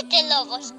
[0.03, 0.75] De Lobos.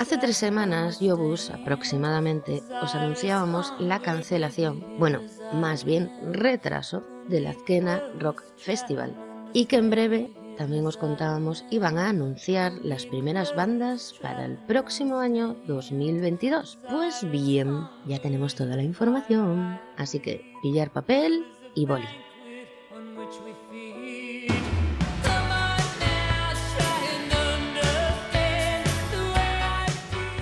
[0.00, 5.20] Hace tres semanas, Yobus, aproximadamente, os anunciábamos la cancelación, bueno,
[5.52, 9.14] más bien retraso, del Azkena Rock Festival
[9.52, 14.58] y que en breve también os contábamos iban a anunciar las primeras bandas para el
[14.58, 16.78] próximo año 2022.
[16.90, 22.21] Pues bien, ya tenemos toda la información, así que pillar papel y boli.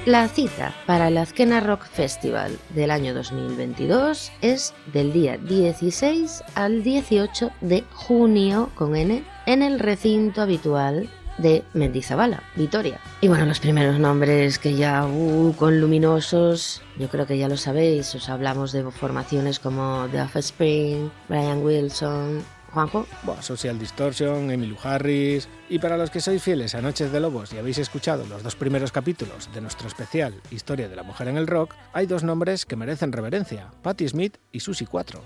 [0.07, 6.83] La cita para el Azkena Rock Festival del año 2022 es del día 16 al
[6.83, 12.99] 18 de junio con N en el recinto habitual de Mendizabala, Vitoria.
[13.21, 17.59] Y bueno, los primeros nombres que ya uh, con luminosos, yo creo que ya lo
[17.59, 22.43] sabéis, os hablamos de formaciones como The Offspring, Brian Wilson,
[22.73, 23.07] Juanjo.
[23.41, 25.49] Social Distortion, Emmylou Harris.
[25.69, 28.57] Y para los que sois fieles a Noches de Lobos y habéis escuchado los dos
[28.57, 32.67] primeros capítulos de nuestro especial Historia de la Mujer en el Rock, hay dos nombres
[32.67, 35.21] que merecen reverencia: Patti Smith y Susie 4.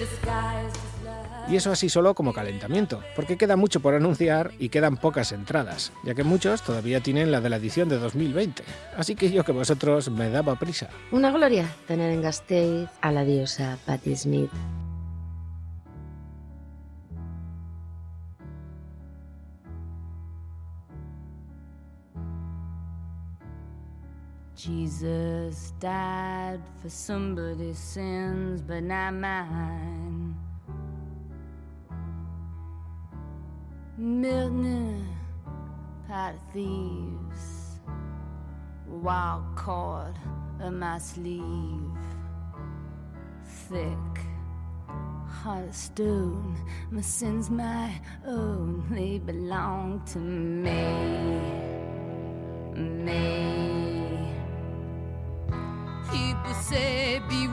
[0.00, 0.89] The
[1.50, 5.90] Y eso así solo como calentamiento, porque queda mucho por anunciar y quedan pocas entradas,
[6.04, 8.62] ya que muchos todavía tienen la de la edición de 2020.
[8.96, 10.88] Así que yo que vosotros me daba prisa.
[11.10, 14.50] Una gloria tener en Gasteiz a la diosa Patti Smith.
[24.54, 30.19] Jesus died for somebody's sins, but not mine.
[34.20, 35.08] Milton,
[36.06, 37.80] pot thieves,
[38.86, 40.14] wild cord
[40.60, 41.96] of my sleeve,
[43.70, 43.86] thick,
[45.26, 46.54] heart of stone.
[46.90, 50.84] My sins, my own, they belong to me,
[52.76, 54.34] me.
[56.10, 57.49] People say beware,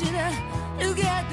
[0.00, 1.29] to the look at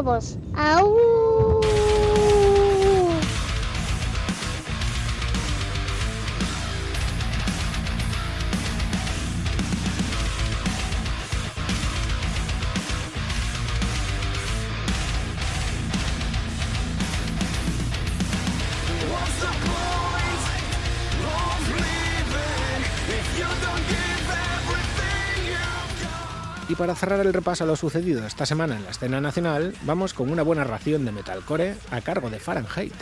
[0.00, 0.38] los lobos.
[0.52, 0.99] ¡Au!
[26.80, 30.30] Para cerrar el repaso a lo sucedido esta semana en la escena nacional, vamos con
[30.30, 32.94] una buena ración de metalcore a cargo de Fahrenheit.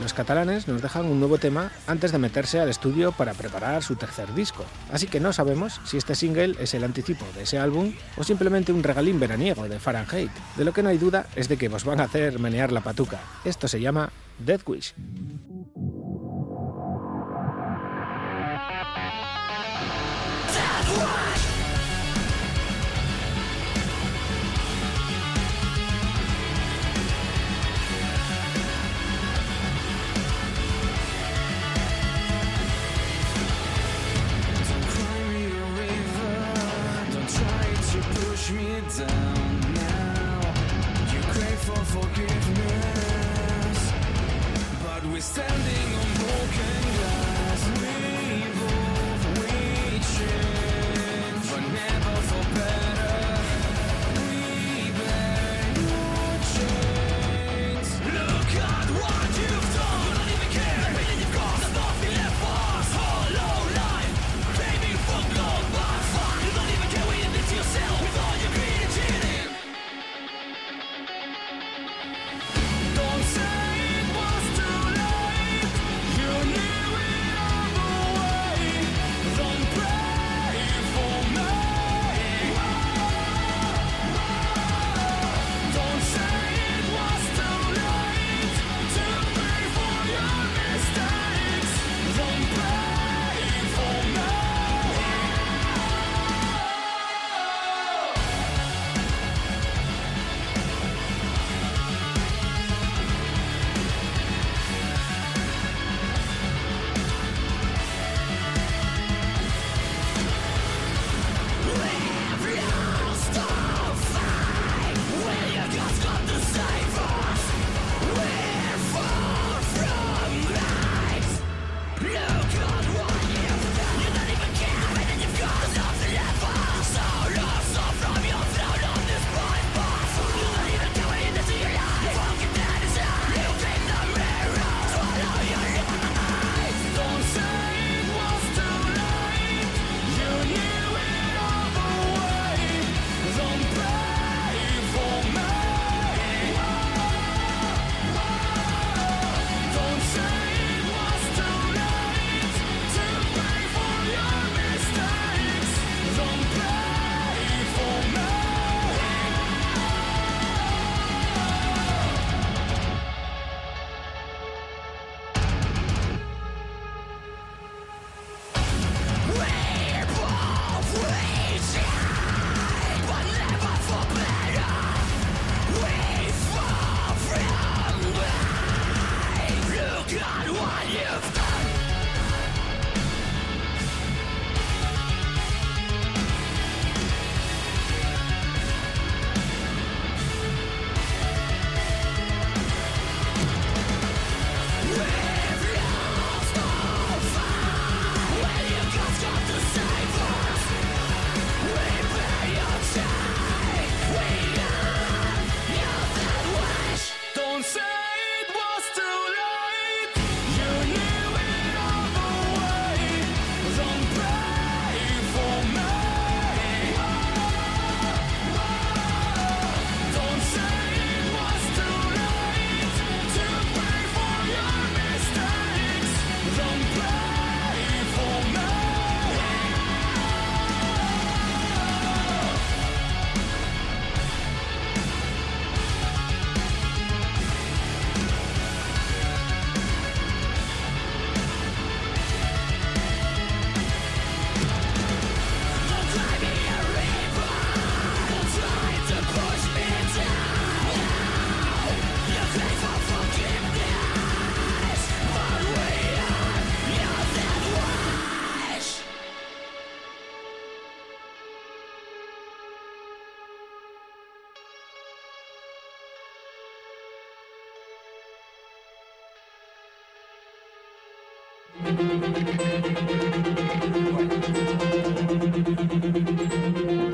[0.00, 3.96] Los catalanes nos dejan un nuevo tema antes de meterse al estudio para preparar su
[3.96, 7.92] tercer disco, así que no sabemos si este single es el anticipo de ese álbum
[8.16, 10.30] o simplemente un regalín veraniego de Fahrenheit.
[10.54, 12.82] De lo que no hay duda es de que os van a hacer menear la
[12.82, 13.18] patuca.
[13.44, 14.94] Esto se llama Death Wish.
[38.46, 40.40] Push me down now.
[41.12, 41.20] You
[41.56, 43.78] for forgiveness,
[44.82, 46.85] but we're standing on broken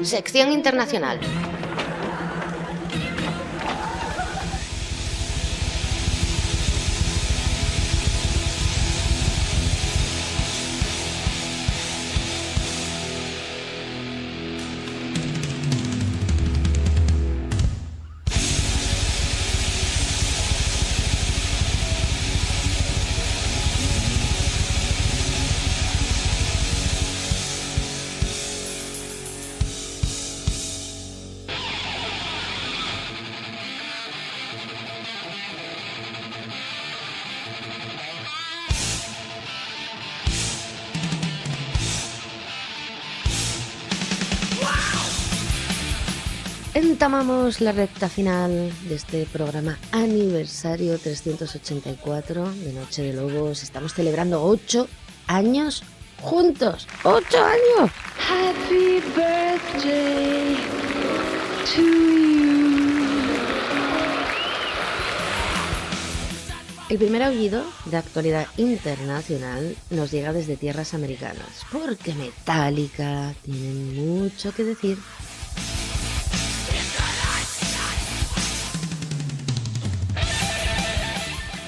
[0.02, 1.18] Sección internacional.
[47.02, 53.64] Entamamos la recta final de este programa aniversario 384 de Noche de Lobos.
[53.64, 54.86] Estamos celebrando ocho
[55.26, 55.82] años
[56.20, 56.86] juntos.
[57.02, 57.90] ¡Ocho años!
[58.20, 60.56] Happy birthday
[61.74, 62.72] to you.
[66.88, 74.52] El primer aullido de actualidad internacional nos llega desde tierras americanas, porque Metallica tiene mucho
[74.52, 74.98] que decir.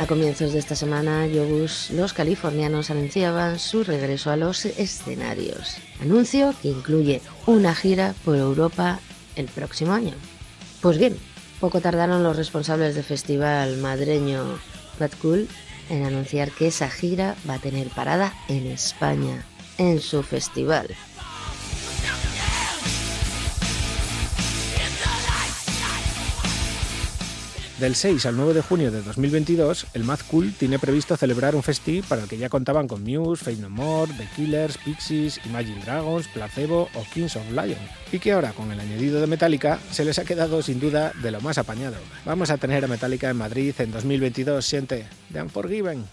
[0.01, 5.77] A comienzos de esta semana, los californianos anunciaban su regreso a los escenarios.
[6.01, 8.99] Anuncio que incluye una gira por Europa
[9.37, 10.13] el próximo año.
[10.83, 11.17] Pues bien,
[11.61, 14.59] poco tardaron los responsables del festival madreño
[14.99, 15.49] Bad Cool
[15.89, 19.45] en anunciar que esa gira va a tener parada en España,
[19.79, 20.89] en su festival.
[27.79, 31.65] Del 6 al 9 de junio de 2022, el Mad Cool tiene previsto celebrar un
[31.65, 35.85] festi para el que ya contaban con Muse, Fate No More, The Killers, Pixies, Imagine
[35.85, 37.81] Dragons, Placebo o Kings of Lion,
[38.13, 41.33] y que ahora con el añadido de Metallica se les ha quedado sin duda de
[41.33, 41.97] lo más apañado.
[42.25, 46.05] Vamos a tener a Metallica en Madrid en 2022, siente, The Unforgiven.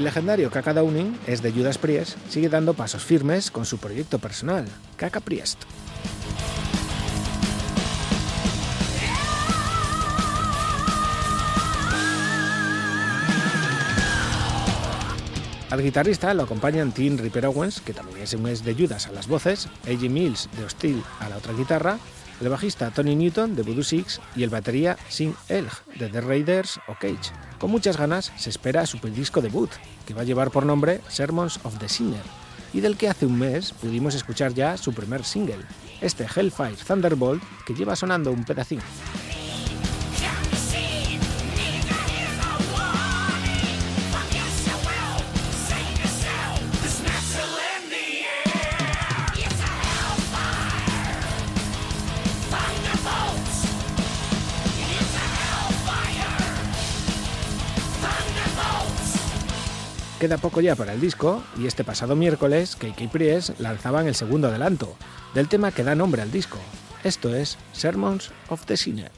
[0.00, 4.18] El legendario Kaka Downing es de Judas Priest, sigue dando pasos firmes con su proyecto
[4.18, 4.64] personal,
[4.96, 5.64] Kaka Priest.
[15.68, 19.66] Al guitarrista lo acompañan Tim Ripper Owens, que también es de Judas a las voces,
[19.84, 20.08] A.J.
[20.08, 21.98] Mills de Hostile a la otra guitarra,
[22.40, 26.80] el bajista Tony Newton de Voodoo Six y el batería Sin Elg de The Raiders
[26.88, 27.32] o Cage.
[27.58, 29.70] Con muchas ganas se espera su disco debut,
[30.06, 32.22] que va a llevar por nombre Sermons of the Sinner,
[32.72, 35.64] y del que hace un mes pudimos escuchar ya su primer single,
[36.00, 38.80] este Hellfire Thunderbolt, que lleva sonando un pedacín.
[60.20, 64.48] Queda poco ya para el disco y este pasado miércoles KK Priest lanzaban el segundo
[64.48, 64.94] adelanto
[65.32, 66.58] del tema que da nombre al disco.
[67.02, 69.10] Esto es Sermons of the Sinner.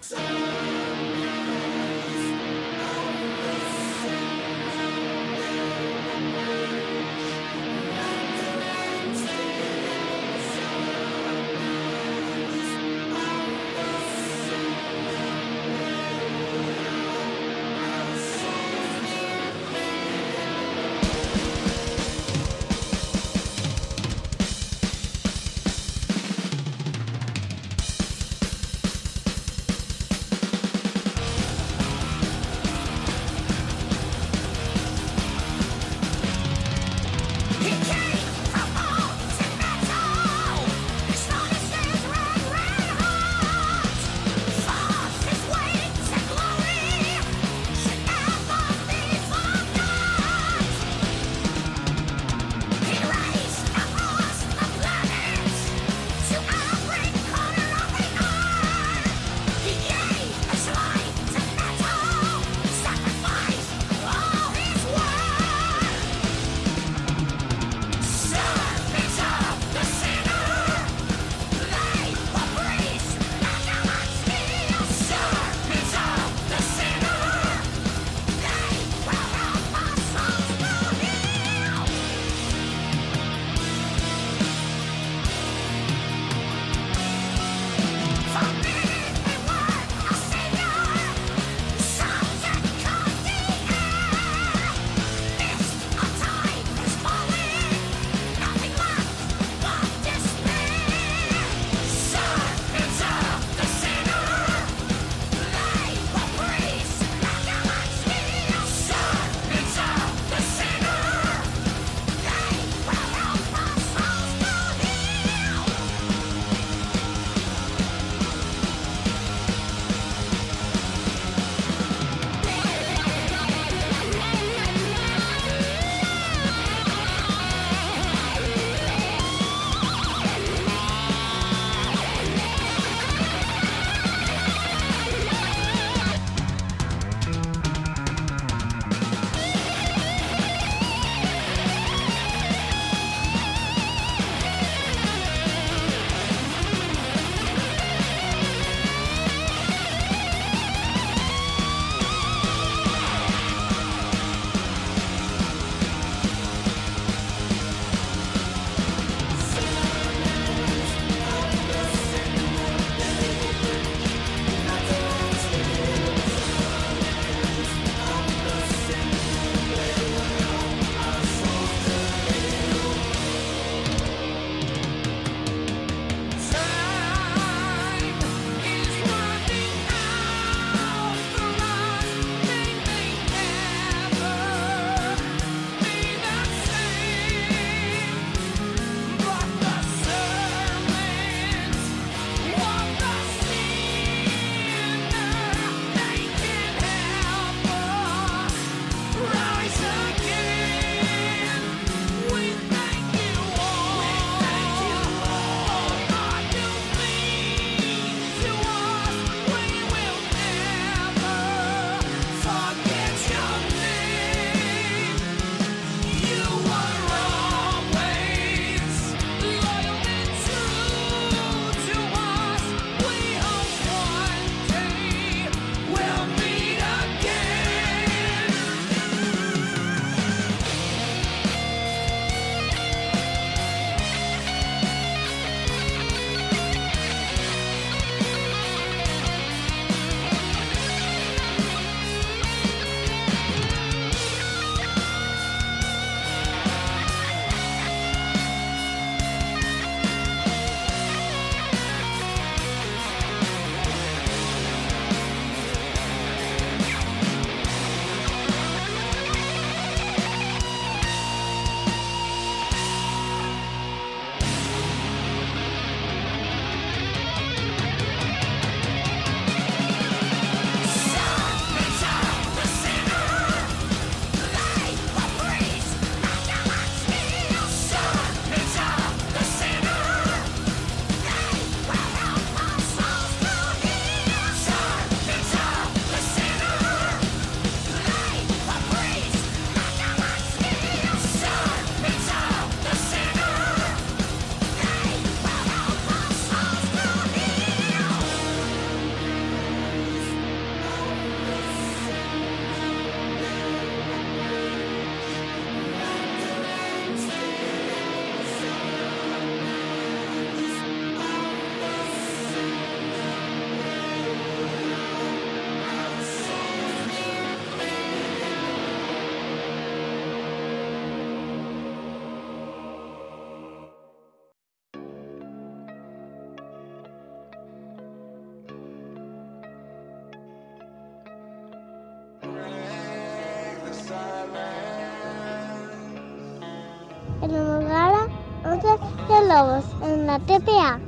[339.53, 340.99] En la TPA.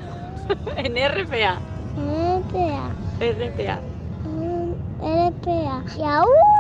[0.76, 1.58] en RPA.
[1.96, 2.90] En RPA.
[3.18, 3.80] RPA.
[5.02, 5.82] En RPA.
[5.96, 6.53] Y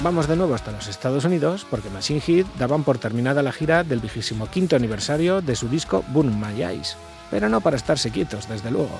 [0.00, 3.82] Vamos de nuevo hasta los Estados Unidos porque Machine Head daban por terminada la gira
[3.82, 6.96] del vigésimo quinto aniversario de su disco Burn My Eyes,
[7.32, 8.96] pero no para estarse quietos, desde luego.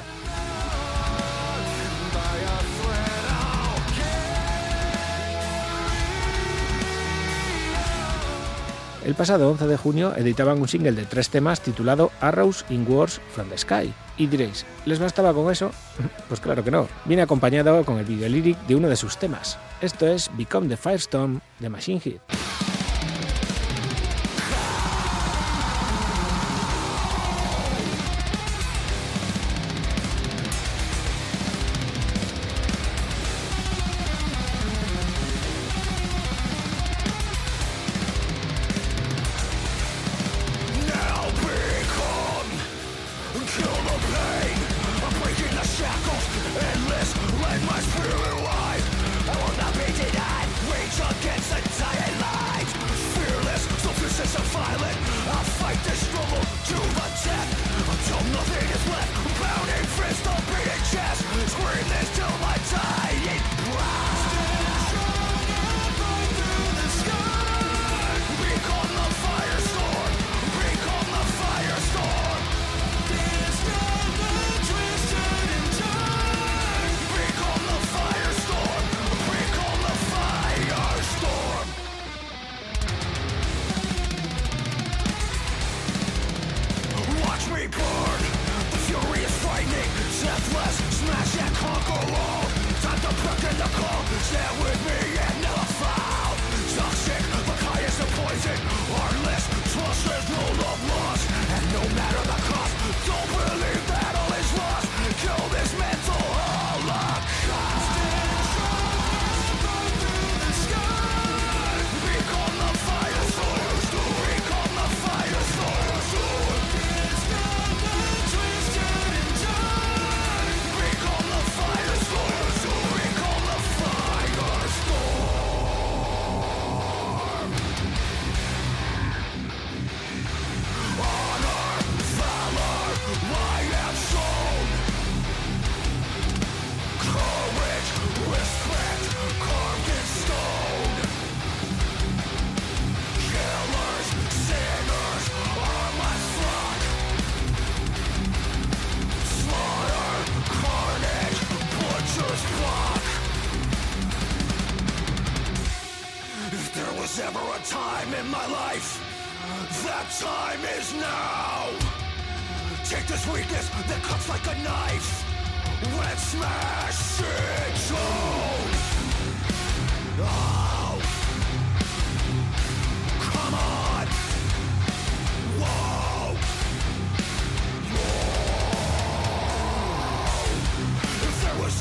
[9.09, 13.23] El pasado 11 de junio editaban un single de tres temas titulado Arrows in Wars
[13.33, 13.91] from the Sky.
[14.19, 15.71] Y diréis, ¿les bastaba con eso?
[16.29, 16.89] Pues claro que no.
[17.07, 19.57] Viene acompañado con el video lyric de uno de sus temas.
[19.81, 22.58] Esto es Become the Firestorm de Machine Head.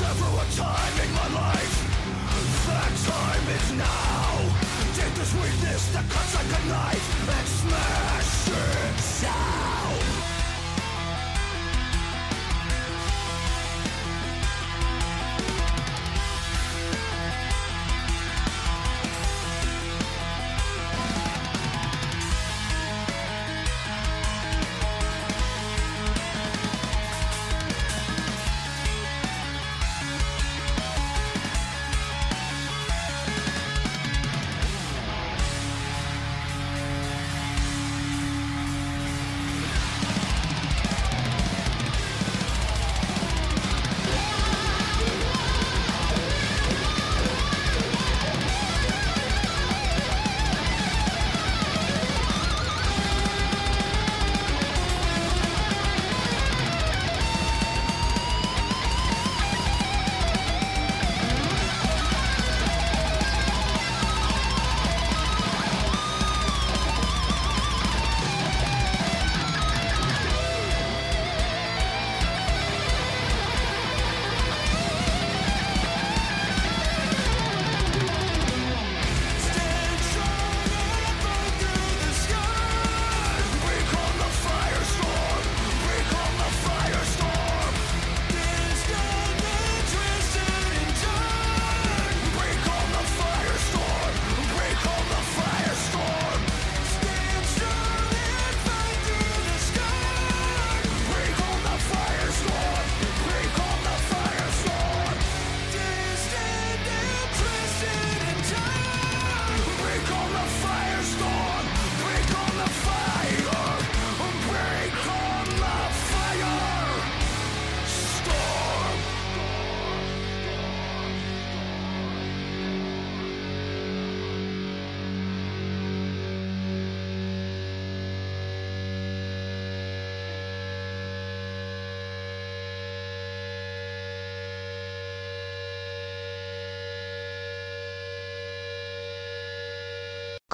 [0.00, 1.76] time in my life,
[2.68, 4.38] that time is now.
[4.94, 10.17] Take this weakness that cuts like a knife and smash it down.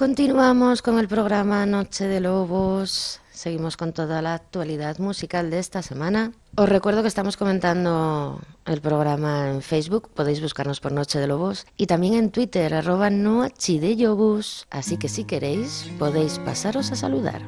[0.05, 3.21] Continuamos con el programa Noche de Lobos.
[3.31, 6.31] Seguimos con toda la actualidad musical de esta semana.
[6.55, 11.65] Os recuerdo que estamos comentando el programa en Facebook, podéis buscarnos por Noche de Lobos,
[11.75, 14.67] y también en Twitter, arroba Yobus.
[14.69, 17.41] Así que si queréis, podéis pasaros a saludar.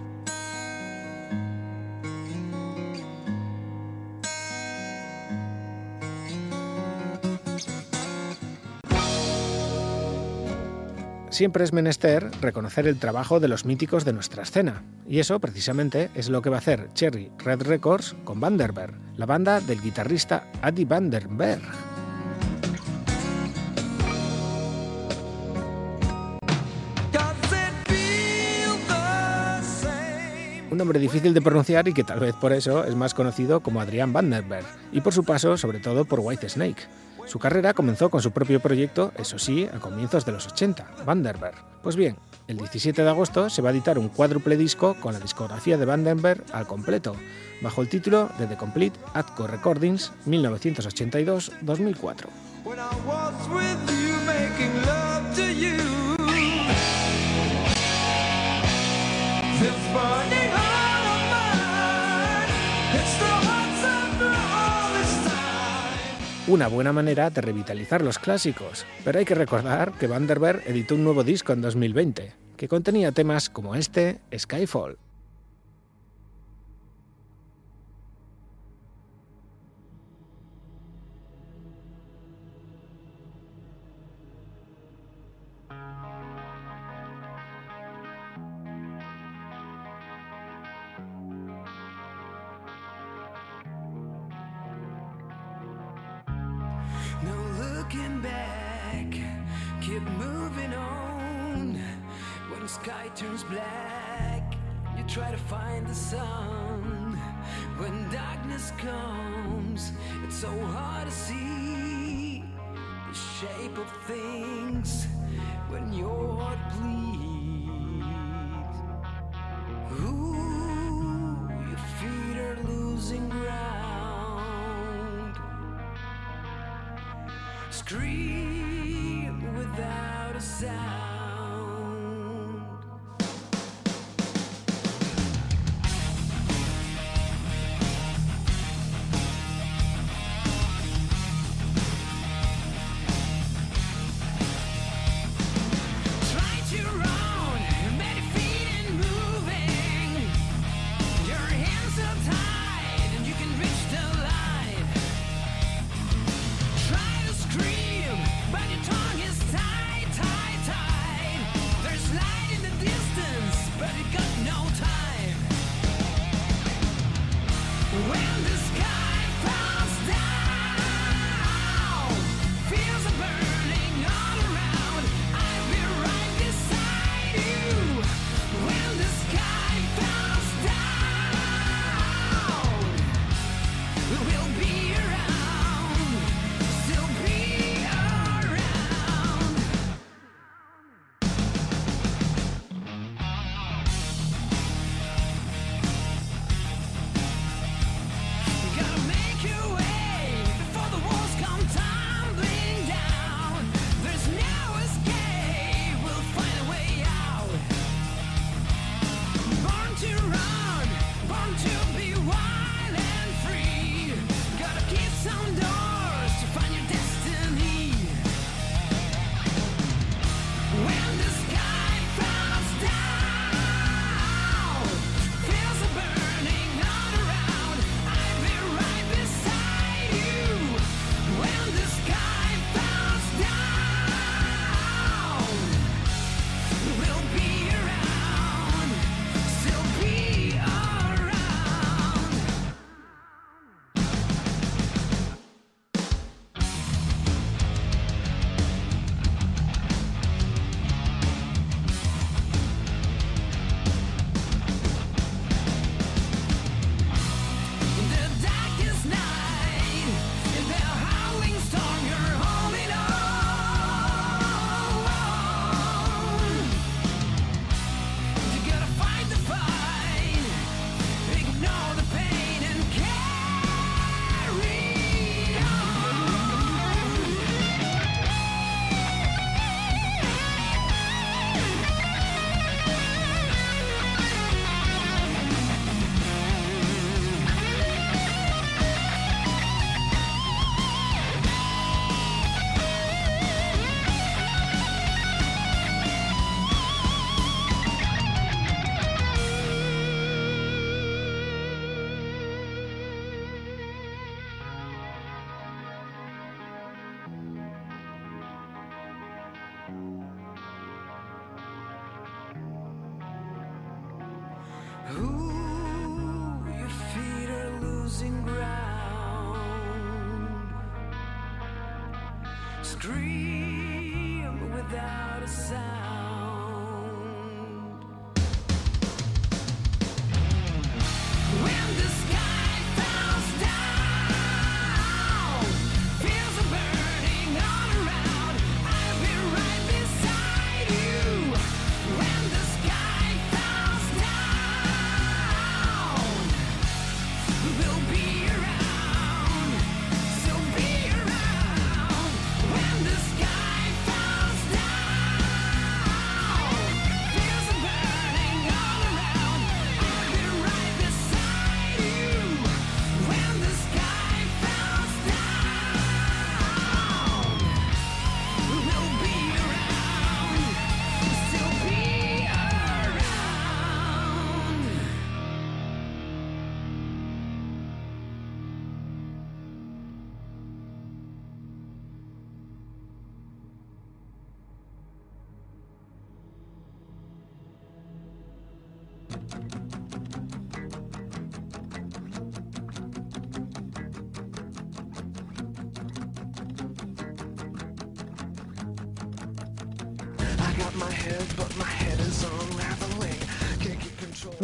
[11.38, 16.09] Siempre es menester reconocer el trabajo de los míticos de nuestra escena, y eso precisamente
[16.15, 20.47] es lo que va a hacer Cherry Red Records con Vanderberg, la banda del guitarrista
[20.64, 21.61] Adi Vanderberg.
[30.72, 33.80] Un nombre difícil de pronunciar y que tal vez por eso es más conocido como
[33.80, 36.81] Adrián Vandenberg, y por su paso sobre todo por White Snake.
[37.28, 41.56] Su carrera comenzó con su propio proyecto, eso sí, a comienzos de los 80, Vandenberg.
[41.84, 42.16] Pues bien,
[42.48, 45.84] el 17 de agosto se va a editar un cuádruple disco con la discografía de
[45.84, 47.18] Vandenberg al completo,
[47.62, 52.28] bajo el título de The Complete Atco Recordings 1982-2004.
[52.64, 52.88] When I
[66.48, 71.03] Una buena manera de revitalizar los clásicos, pero hay que recordar que Vanderberg editó un
[71.03, 74.98] nuevo disco en 2020, que contenía temas como este, Skyfall.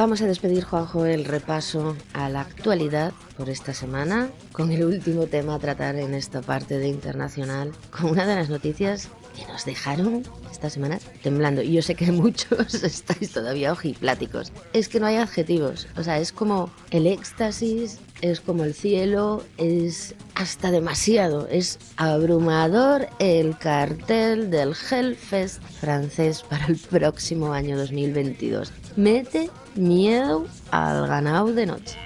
[0.03, 5.27] Vamos a despedir, Juanjo, el repaso a la actualidad por esta semana con el último
[5.27, 9.63] tema a tratar en esta parte de internacional, con una de las noticias que nos
[9.63, 11.61] dejaron esta semana temblando.
[11.61, 14.51] Y yo sé que muchos estáis todavía ojipláticos.
[14.73, 15.87] Es que no hay adjetivos.
[15.95, 21.47] O sea, es como el éxtasis, es como el cielo, es hasta demasiado.
[21.47, 28.73] Es abrumador el cartel del Hellfest francés para el próximo año 2022.
[28.97, 31.97] Mete miedo al ganado de noche.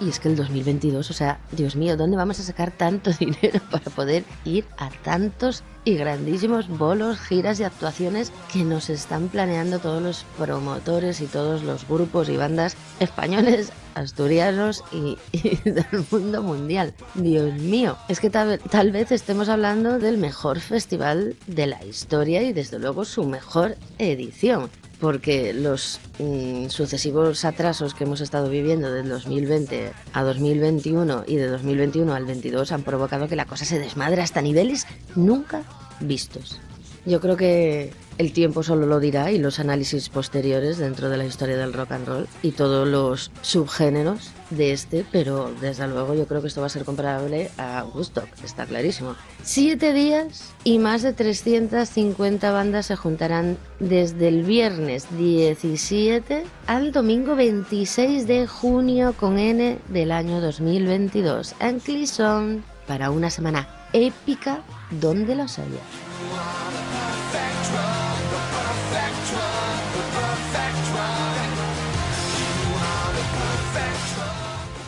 [0.00, 3.60] Y es que el 2022, o sea, Dios mío, ¿dónde vamos a sacar tanto dinero
[3.70, 9.78] para poder ir a tantos y grandísimos bolos, giras y actuaciones que nos están planeando
[9.78, 15.16] todos los promotores y todos los grupos y bandas españoles, asturianos y,
[15.64, 16.94] del mundo mundial?
[17.14, 22.42] Dios mío, es que tal, tal vez estemos hablando del mejor festival de la historia
[22.42, 24.70] y desde luego su mejor edición
[25.00, 31.46] porque los mm, sucesivos atrasos que hemos estado viviendo del 2020 a 2021 y de
[31.48, 35.62] 2021 al 22 han provocado que la cosa se desmadre hasta niveles nunca
[36.00, 36.60] vistos.
[37.04, 41.24] Yo creo que el tiempo solo lo dirá y los análisis posteriores dentro de la
[41.24, 46.26] historia del rock and roll y todos los subgéneros de este, pero desde luego yo
[46.26, 49.14] creo que esto va a ser comparable a Woodstock, está clarísimo.
[49.44, 57.36] Siete días y más de 350 bandas se juntarán desde el viernes 17 al domingo
[57.36, 64.62] 26 de junio con N del año 2022 en Clisson para una semana épica
[65.00, 66.07] donde los haya.
[66.26, 66.97] wanna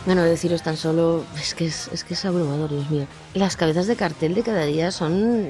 [0.05, 3.05] Bueno, deciros tan solo, es que es, es que es abrumador, Dios mío.
[3.35, 5.47] Las cabezas de cartel de cada día son,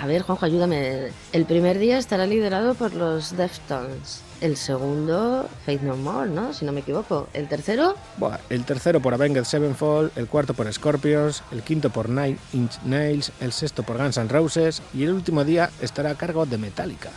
[0.00, 1.08] a ver, Juanjo, ayúdame.
[1.32, 4.22] El primer día estará liderado por los Deftones.
[4.40, 6.52] El segundo, Faith No More, ¿no?
[6.52, 7.26] Si no me equivoco.
[7.32, 12.08] El tercero, Buah, el tercero por Avenged Sevenfold, el cuarto por Scorpions, el quinto por
[12.08, 16.14] Nine Inch Nails, el sexto por Guns N' Roses y el último día estará a
[16.14, 17.10] cargo de Metallica.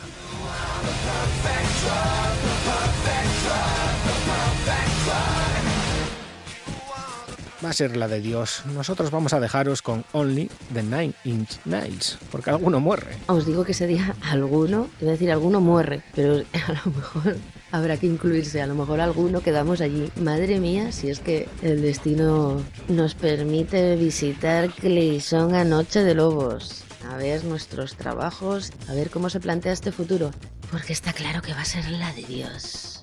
[7.64, 8.64] Va a ser la de Dios.
[8.74, 13.06] Nosotros vamos a dejaros con Only the Nine Inch Nails, porque alguno muere.
[13.28, 17.38] os digo que ese día alguno, iba a decir alguno muere, pero a lo mejor
[17.72, 20.10] habrá que incluirse, a lo mejor alguno quedamos allí.
[20.16, 26.84] Madre mía, si es que el destino nos permite visitar Cleison a Noche de Lobos,
[27.12, 30.32] a ver nuestros trabajos, a ver cómo se plantea este futuro,
[30.72, 33.01] porque está claro que va a ser la de Dios.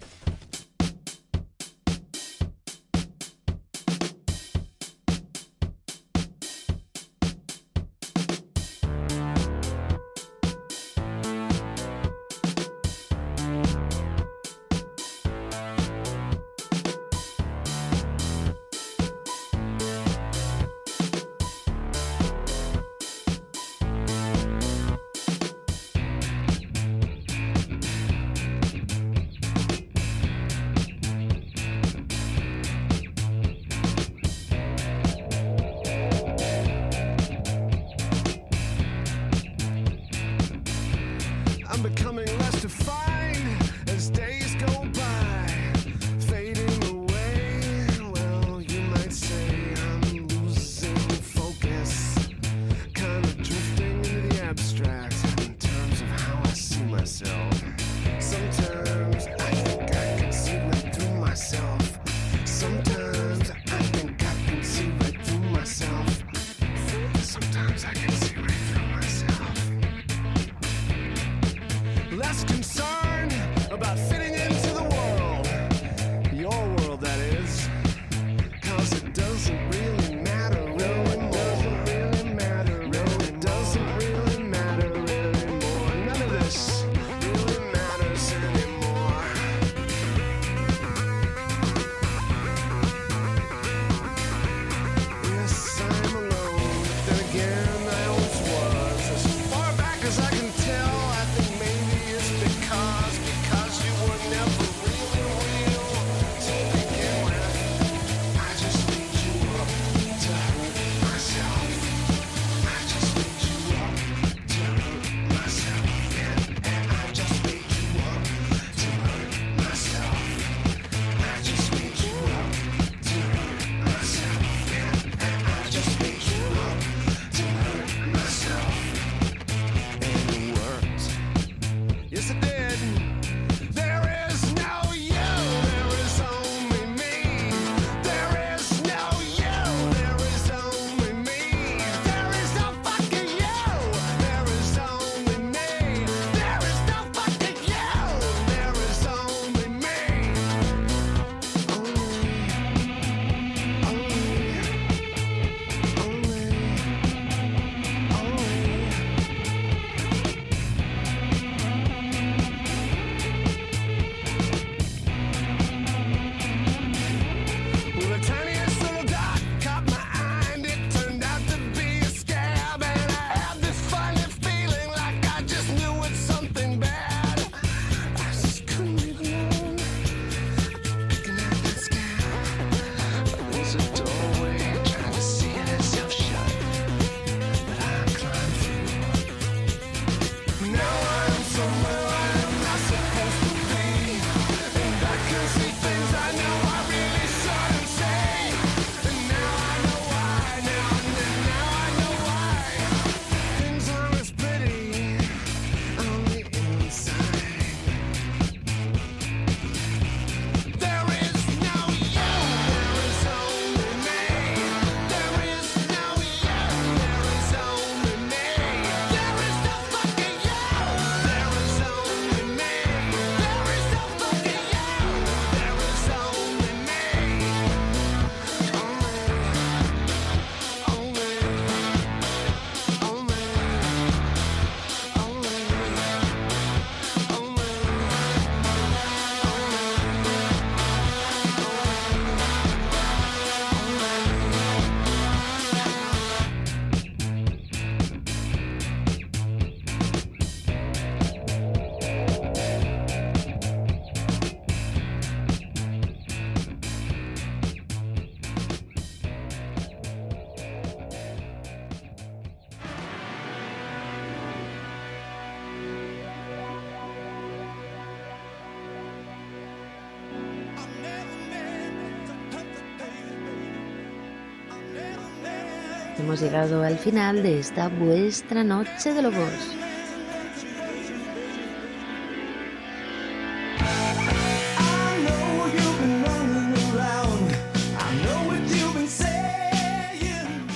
[276.28, 279.50] hemos llegado al final de esta vuestra noche de lobos.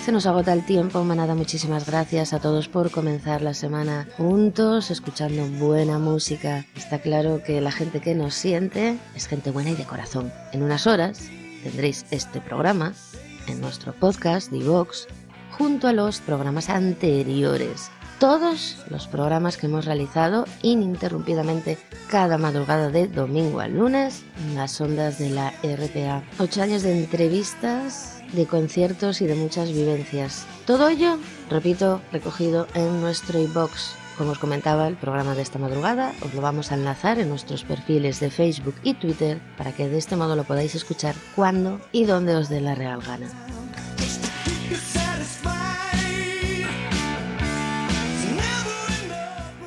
[0.02, 1.34] Se nos agota el tiempo, manada.
[1.34, 6.64] Muchísimas gracias a todos por comenzar la semana juntos, escuchando buena música.
[6.74, 10.32] Está claro que la gente que nos siente es gente buena y de corazón.
[10.52, 11.28] En unas horas
[11.62, 12.94] tendréis este programa
[13.48, 15.08] en nuestro podcast, Divox,
[15.52, 17.90] junto a los programas anteriores.
[18.18, 24.80] Todos los programas que hemos realizado ininterrumpidamente cada madrugada de domingo al lunes en las
[24.80, 26.22] ondas de la RPA.
[26.38, 30.46] Ocho años de entrevistas, de conciertos y de muchas vivencias.
[30.66, 31.18] Todo ello,
[31.50, 33.94] repito, recogido en nuestro iBox.
[33.94, 37.28] E Como os comentaba, el programa de esta madrugada os lo vamos a enlazar en
[37.28, 41.80] nuestros perfiles de Facebook y Twitter para que de este modo lo podáis escuchar cuando
[41.90, 43.26] y donde os dé la real gana.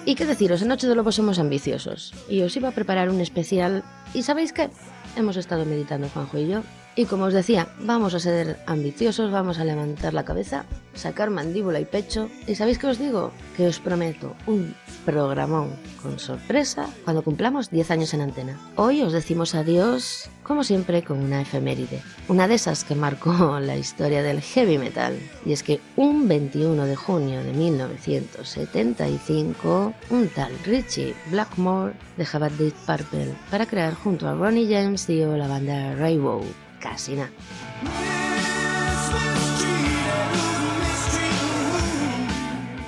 [0.07, 2.14] Y qué deciros, en Noche de Lobos somos ambiciosos.
[2.30, 3.84] Y os iba a preparar un especial.
[4.14, 4.69] ¿Y sabéis qué?
[5.15, 6.61] Hemos estado meditando, Juanjo y yo.
[6.97, 10.63] Y como os decía, vamos a ser ambiciosos, vamos a levantar la cabeza,
[10.93, 12.30] sacar mandíbula y pecho.
[12.47, 13.34] ¿Y sabéis qué os digo?
[13.57, 14.73] Que os prometo un
[15.03, 18.57] programón con sorpresa cuando cumplamos 10 años en antena.
[18.77, 22.01] Hoy os decimos adiós, como siempre, con una efeméride.
[22.30, 25.19] Una de esas que marcó la historia del heavy metal.
[25.45, 32.73] Y es que un 21 de junio de 1975, un tal Richie Blackmore dejaba Deep
[32.85, 36.41] Purple para crear junto a Ronnie James Dio la banda Rainbow.
[36.86, 37.32] Casi nada.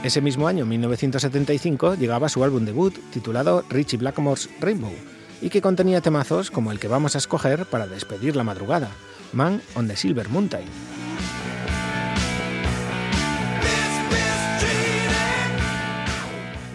[0.04, 4.94] Ese mismo año, 1975, llegaba su álbum debut titulado Richie Blackmore's Rainbow
[5.42, 8.92] y que contenía temazos como el que vamos a escoger para despedir la madrugada,
[9.34, 10.97] Man on the Silver Mountain.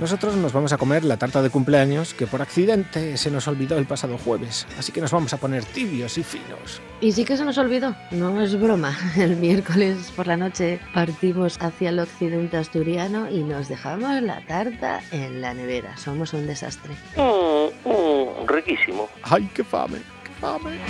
[0.02, 3.78] Nosotros nos vamos a comer la tarta de cumpleaños que por accidente se nos olvidó
[3.78, 6.82] el pasado jueves, así que nos vamos a poner tibios y finos.
[7.00, 8.98] Y sí que se nos olvidó, no es broma.
[9.16, 15.02] El miércoles por la noche partimos hacia el occidente asturiano y nos dejamos la tarta
[15.12, 15.96] en la nevera.
[15.96, 16.94] Somos un desastre.
[18.48, 19.08] riquísimo.
[19.22, 19.98] ¡Ay, qué fame!
[20.24, 20.80] ¡Qué fame!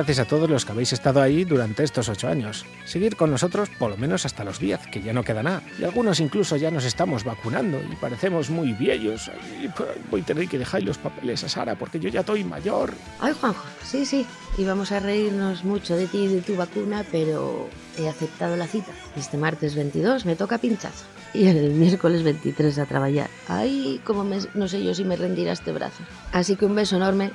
[0.00, 2.64] Gracias a todos los que habéis estado ahí durante estos ocho años.
[2.84, 5.62] Seguir con nosotros por lo menos hasta los 10, que ya no queda nada.
[5.78, 9.30] Y algunos incluso ya nos estamos vacunando y parecemos muy viejos.
[9.76, 12.94] Pues, voy a tener que dejar los papeles a Sara porque yo ya estoy mayor.
[13.20, 14.24] Ay, Juanjo, sí, sí.
[14.56, 17.68] Y vamos a reírnos mucho de ti y de tu vacuna, pero
[17.98, 18.92] he aceptado la cita.
[19.16, 21.04] Este martes 22 me toca pinchazo.
[21.34, 23.30] Y el miércoles 23 a trabajar.
[23.48, 26.02] Ay, como me- no sé yo si me rendirá este brazo.
[26.32, 27.30] Así que un beso enorme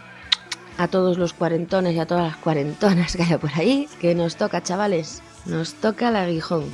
[0.78, 3.88] a todos los cuarentones y a todas las cuarentonas que haya por ahí.
[4.00, 5.22] Que nos toca, chavales.
[5.46, 6.66] Nos toca el aguijón.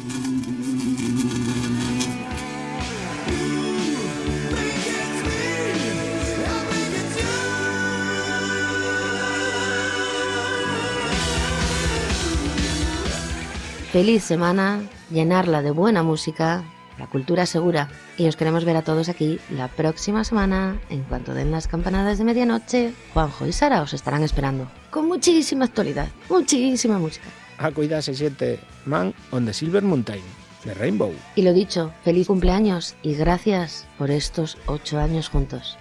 [13.91, 14.79] Feliz semana,
[15.09, 16.63] llenarla de buena música,
[17.01, 17.89] la cultura segura.
[18.15, 20.79] Y os queremos ver a todos aquí la próxima semana.
[20.89, 24.69] En cuanto den las campanadas de medianoche, Juanjo y Sara os estarán esperando.
[24.91, 27.25] Con muchísima actualidad, muchísima música.
[27.57, 30.21] A cuidar se siente Man on the Silver Mountain
[30.63, 31.11] de Rainbow.
[31.35, 35.77] Y lo dicho, feliz cumpleaños y gracias por estos ocho años juntos.